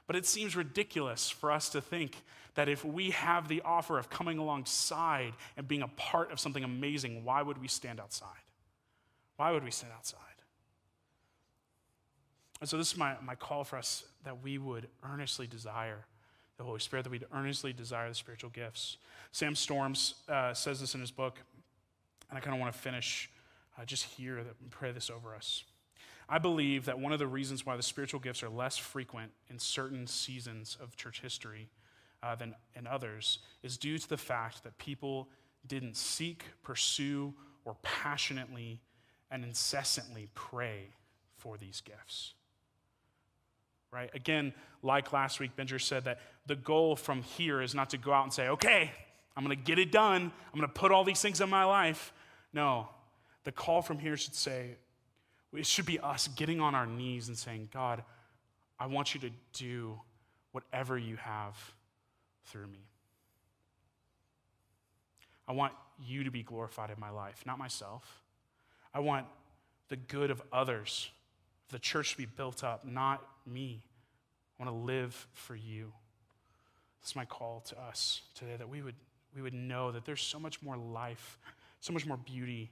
But 0.05 0.15
it 0.15 0.27
seems 0.27 0.55
ridiculous 0.55 1.27
for 1.31 1.51
us 1.51 1.69
to 1.69 1.81
think 1.81 2.21
that 2.53 2.69
if 2.69 2.85
we 2.85 3.09
have 3.09 3.47
the 3.47 3.63
offer 3.65 3.97
of 3.97 4.11
coming 4.11 4.37
alongside 4.37 5.33
and 5.57 5.67
being 5.67 5.81
a 5.81 5.87
part 5.87 6.31
of 6.31 6.39
something 6.39 6.63
amazing, 6.63 7.25
why 7.25 7.41
would 7.41 7.57
we 7.57 7.67
stand 7.67 7.99
outside? 7.99 8.27
Why 9.37 9.53
would 9.53 9.63
we 9.63 9.71
stand 9.71 9.91
outside? 9.97 10.19
And 12.61 12.69
so, 12.69 12.77
this 12.77 12.91
is 12.91 12.97
my, 12.97 13.15
my 13.23 13.33
call 13.33 13.63
for 13.63 13.77
us 13.77 14.03
that 14.23 14.43
we 14.43 14.59
would 14.59 14.87
earnestly 15.03 15.47
desire 15.47 16.05
the 16.57 16.63
Holy 16.63 16.79
Spirit, 16.79 17.03
that 17.03 17.09
we'd 17.09 17.25
earnestly 17.33 17.73
desire 17.73 18.09
the 18.09 18.15
spiritual 18.15 18.49
gifts. 18.49 18.97
Sam 19.31 19.55
Storms 19.55 20.15
uh, 20.29 20.53
says 20.53 20.79
this 20.79 20.93
in 20.93 21.01
his 21.01 21.11
book, 21.11 21.39
and 22.29 22.37
I 22.37 22.41
kind 22.41 22.55
of 22.55 22.59
want 22.59 22.73
to 22.73 22.79
finish 22.79 23.29
uh, 23.79 23.85
just 23.85 24.03
here 24.03 24.37
and 24.37 24.47
pray 24.69 24.91
this 24.91 25.09
over 25.09 25.35
us. 25.35 25.63
I 26.29 26.39
believe 26.39 26.85
that 26.85 26.97
one 26.97 27.11
of 27.11 27.19
the 27.19 27.27
reasons 27.27 27.65
why 27.65 27.75
the 27.75 27.83
spiritual 27.83 28.19
gifts 28.19 28.43
are 28.43 28.49
less 28.49 28.77
frequent 28.77 29.31
in 29.49 29.59
certain 29.59 30.07
seasons 30.07 30.77
of 30.81 30.95
church 30.95 31.21
history 31.21 31.69
uh, 32.21 32.35
than 32.35 32.55
in 32.75 32.87
others 32.87 33.39
is 33.61 33.77
due 33.77 33.97
to 33.97 34.09
the 34.09 34.17
fact 34.17 34.63
that 34.63 34.77
people 34.77 35.27
didn't 35.67 35.97
seek, 35.97 36.45
pursue, 36.63 37.33
or 37.65 37.75
passionately 37.81 38.79
and 39.31 39.43
incessantly 39.43 40.29
pray 40.33 40.87
for 41.37 41.57
these 41.57 41.81
gifts. 41.81 42.33
Right? 43.93 44.09
Again, 44.15 44.53
like 44.81 45.13
last 45.13 45.39
week, 45.39 45.55
Benjer 45.55 45.79
said 45.79 46.05
that 46.05 46.19
the 46.47 46.55
goal 46.55 46.95
from 46.95 47.21
here 47.21 47.61
is 47.61 47.75
not 47.75 47.91
to 47.91 47.97
go 47.97 48.11
out 48.11 48.23
and 48.23 48.33
say, 48.33 48.47
okay, 48.49 48.91
I'm 49.37 49.45
going 49.45 49.55
to 49.55 49.63
get 49.63 49.77
it 49.77 49.91
done. 49.91 50.31
I'm 50.51 50.59
going 50.59 50.67
to 50.67 50.73
put 50.73 50.91
all 50.91 51.03
these 51.03 51.21
things 51.21 51.41
in 51.41 51.49
my 51.49 51.63
life. 51.63 52.11
No, 52.53 52.89
the 53.43 53.51
call 53.51 53.83
from 53.83 53.99
here 53.99 54.17
should 54.17 54.33
say, 54.35 54.77
it 55.55 55.67
should 55.67 55.85
be 55.85 55.99
us 55.99 56.27
getting 56.29 56.59
on 56.59 56.73
our 56.73 56.87
knees 56.87 57.27
and 57.27 57.37
saying, 57.37 57.69
God, 57.71 58.03
I 58.79 58.87
want 58.87 59.13
you 59.13 59.21
to 59.21 59.29
do 59.53 59.99
whatever 60.51 60.97
you 60.97 61.15
have 61.17 61.55
through 62.45 62.67
me. 62.67 62.87
I 65.47 65.51
want 65.51 65.73
you 66.03 66.23
to 66.23 66.31
be 66.31 66.41
glorified 66.41 66.89
in 66.89 66.99
my 66.99 67.11
life, 67.11 67.43
not 67.45 67.59
myself. 67.59 68.23
I 68.93 69.01
want 69.01 69.27
the 69.89 69.97
good 69.97 70.31
of 70.31 70.41
others, 70.51 71.11
the 71.69 71.79
church 71.79 72.11
to 72.11 72.17
be 72.17 72.25
built 72.25 72.63
up, 72.63 72.85
not 72.85 73.23
me. 73.45 73.83
I 74.59 74.63
want 74.63 74.75
to 74.75 74.85
live 74.85 75.27
for 75.33 75.55
you. 75.55 75.91
This 77.01 77.11
is 77.11 77.15
my 77.15 77.25
call 77.25 77.61
to 77.67 77.81
us 77.81 78.21
today 78.35 78.55
that 78.57 78.69
we 78.69 78.81
would, 78.81 78.95
we 79.35 79.41
would 79.41 79.53
know 79.53 79.91
that 79.91 80.05
there's 80.05 80.21
so 80.21 80.39
much 80.39 80.61
more 80.61 80.77
life, 80.77 81.37
so 81.79 81.91
much 81.91 82.05
more 82.05 82.17
beauty 82.17 82.71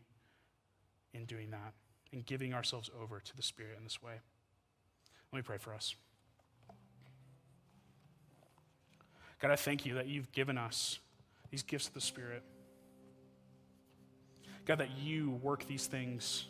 in 1.13 1.25
doing 1.25 1.51
that 1.51 1.73
and 2.13 2.25
giving 2.25 2.53
ourselves 2.53 2.89
over 3.01 3.19
to 3.19 3.35
the 3.35 3.41
Spirit 3.41 3.75
in 3.77 3.83
this 3.83 4.01
way. 4.01 4.13
Let 5.31 5.37
me 5.37 5.43
pray 5.43 5.57
for 5.57 5.73
us. 5.73 5.95
God, 9.41 9.51
I 9.51 9.55
thank 9.55 9.85
you 9.85 9.95
that 9.95 10.07
you've 10.07 10.31
given 10.31 10.57
us 10.57 10.99
these 11.49 11.63
gifts 11.63 11.87
of 11.87 11.93
the 11.93 12.01
Spirit. 12.01 12.43
God, 14.65 14.77
that 14.77 14.91
you 14.97 15.31
work 15.41 15.65
these 15.65 15.87
things 15.87 16.45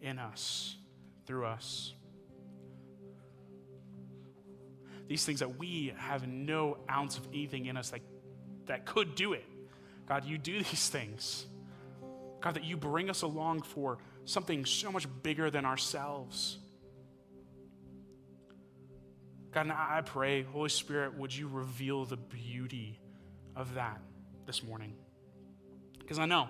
in 0.00 0.18
us, 0.18 0.76
through 1.26 1.46
us. 1.46 1.94
These 5.12 5.26
things 5.26 5.40
that 5.40 5.58
we 5.58 5.92
have 5.98 6.26
no 6.26 6.78
ounce 6.90 7.18
of 7.18 7.26
anything 7.34 7.66
in 7.66 7.76
us 7.76 7.90
that, 7.90 8.00
that 8.64 8.86
could 8.86 9.14
do 9.14 9.34
it. 9.34 9.44
God, 10.06 10.24
you 10.24 10.38
do 10.38 10.56
these 10.70 10.88
things. 10.88 11.44
God, 12.40 12.54
that 12.54 12.64
you 12.64 12.78
bring 12.78 13.10
us 13.10 13.20
along 13.20 13.60
for 13.60 13.98
something 14.24 14.64
so 14.64 14.90
much 14.90 15.06
bigger 15.22 15.50
than 15.50 15.66
ourselves. 15.66 16.56
God, 19.52 19.66
and 19.66 19.72
I 19.72 20.00
pray, 20.02 20.44
Holy 20.44 20.70
Spirit, 20.70 21.18
would 21.18 21.36
you 21.36 21.46
reveal 21.46 22.06
the 22.06 22.16
beauty 22.16 22.98
of 23.54 23.74
that 23.74 24.00
this 24.46 24.62
morning? 24.62 24.94
Because 25.98 26.18
I 26.18 26.24
know, 26.24 26.48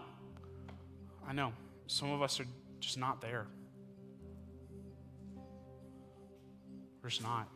I 1.27 1.33
know 1.33 1.53
some 1.89 2.13
of 2.13 2.23
us 2.23 2.39
are 2.39 2.47
just 2.79 2.97
not 2.97 3.21
there. 3.21 3.49
We're 7.03 7.09
just 7.09 7.25
not. 7.25 7.49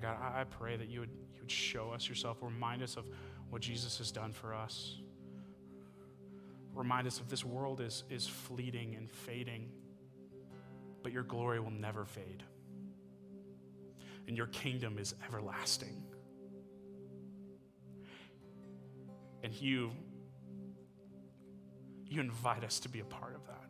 God, 0.00 0.16
I, 0.20 0.40
I 0.40 0.44
pray 0.44 0.76
that 0.76 0.88
you 0.88 1.00
would, 1.00 1.10
you 1.34 1.40
would 1.42 1.50
show 1.50 1.90
us 1.90 2.08
yourself, 2.08 2.38
remind 2.40 2.82
us 2.82 2.96
of 2.96 3.08
what 3.50 3.62
Jesus 3.62 3.98
has 3.98 4.10
done 4.10 4.32
for 4.32 4.54
us. 4.54 4.98
Remind 6.74 7.06
us 7.06 7.18
of 7.20 7.28
this 7.28 7.44
world 7.44 7.80
is, 7.80 8.04
is 8.08 8.26
fleeting 8.26 8.94
and 8.94 9.10
fading, 9.10 9.70
but 11.02 11.12
your 11.12 11.24
glory 11.24 11.60
will 11.60 11.70
never 11.70 12.04
fade. 12.04 12.44
And 14.28 14.36
your 14.36 14.46
kingdom 14.46 14.98
is 14.98 15.14
everlasting. 15.26 16.04
And 19.42 19.52
you, 19.52 19.90
you 22.06 22.20
invite 22.20 22.62
us 22.62 22.78
to 22.80 22.88
be 22.88 23.00
a 23.00 23.04
part 23.04 23.34
of 23.34 23.46
that. 23.46 23.64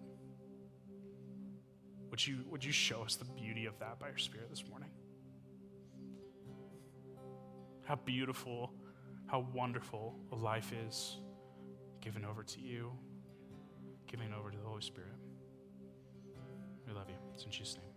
Would 2.10 2.26
you, 2.26 2.38
would 2.50 2.64
you 2.64 2.72
show 2.72 3.02
us 3.02 3.14
the 3.14 3.24
beauty 3.24 3.66
of 3.66 3.78
that 3.78 3.98
by 3.98 4.08
your 4.08 4.18
Spirit 4.18 4.50
this 4.50 4.64
morning? 4.68 4.90
How 7.90 7.96
beautiful, 7.96 8.72
how 9.26 9.44
wonderful 9.52 10.14
a 10.30 10.36
life 10.36 10.72
is 10.86 11.16
given 12.00 12.24
over 12.24 12.44
to 12.44 12.60
you, 12.60 12.92
given 14.06 14.32
over 14.32 14.52
to 14.52 14.56
the 14.56 14.62
Holy 14.62 14.80
Spirit. 14.80 15.16
We 16.86 16.92
love 16.92 17.08
you. 17.08 17.16
It's 17.34 17.42
in 17.42 17.50
Jesus' 17.50 17.78
name. 17.78 17.89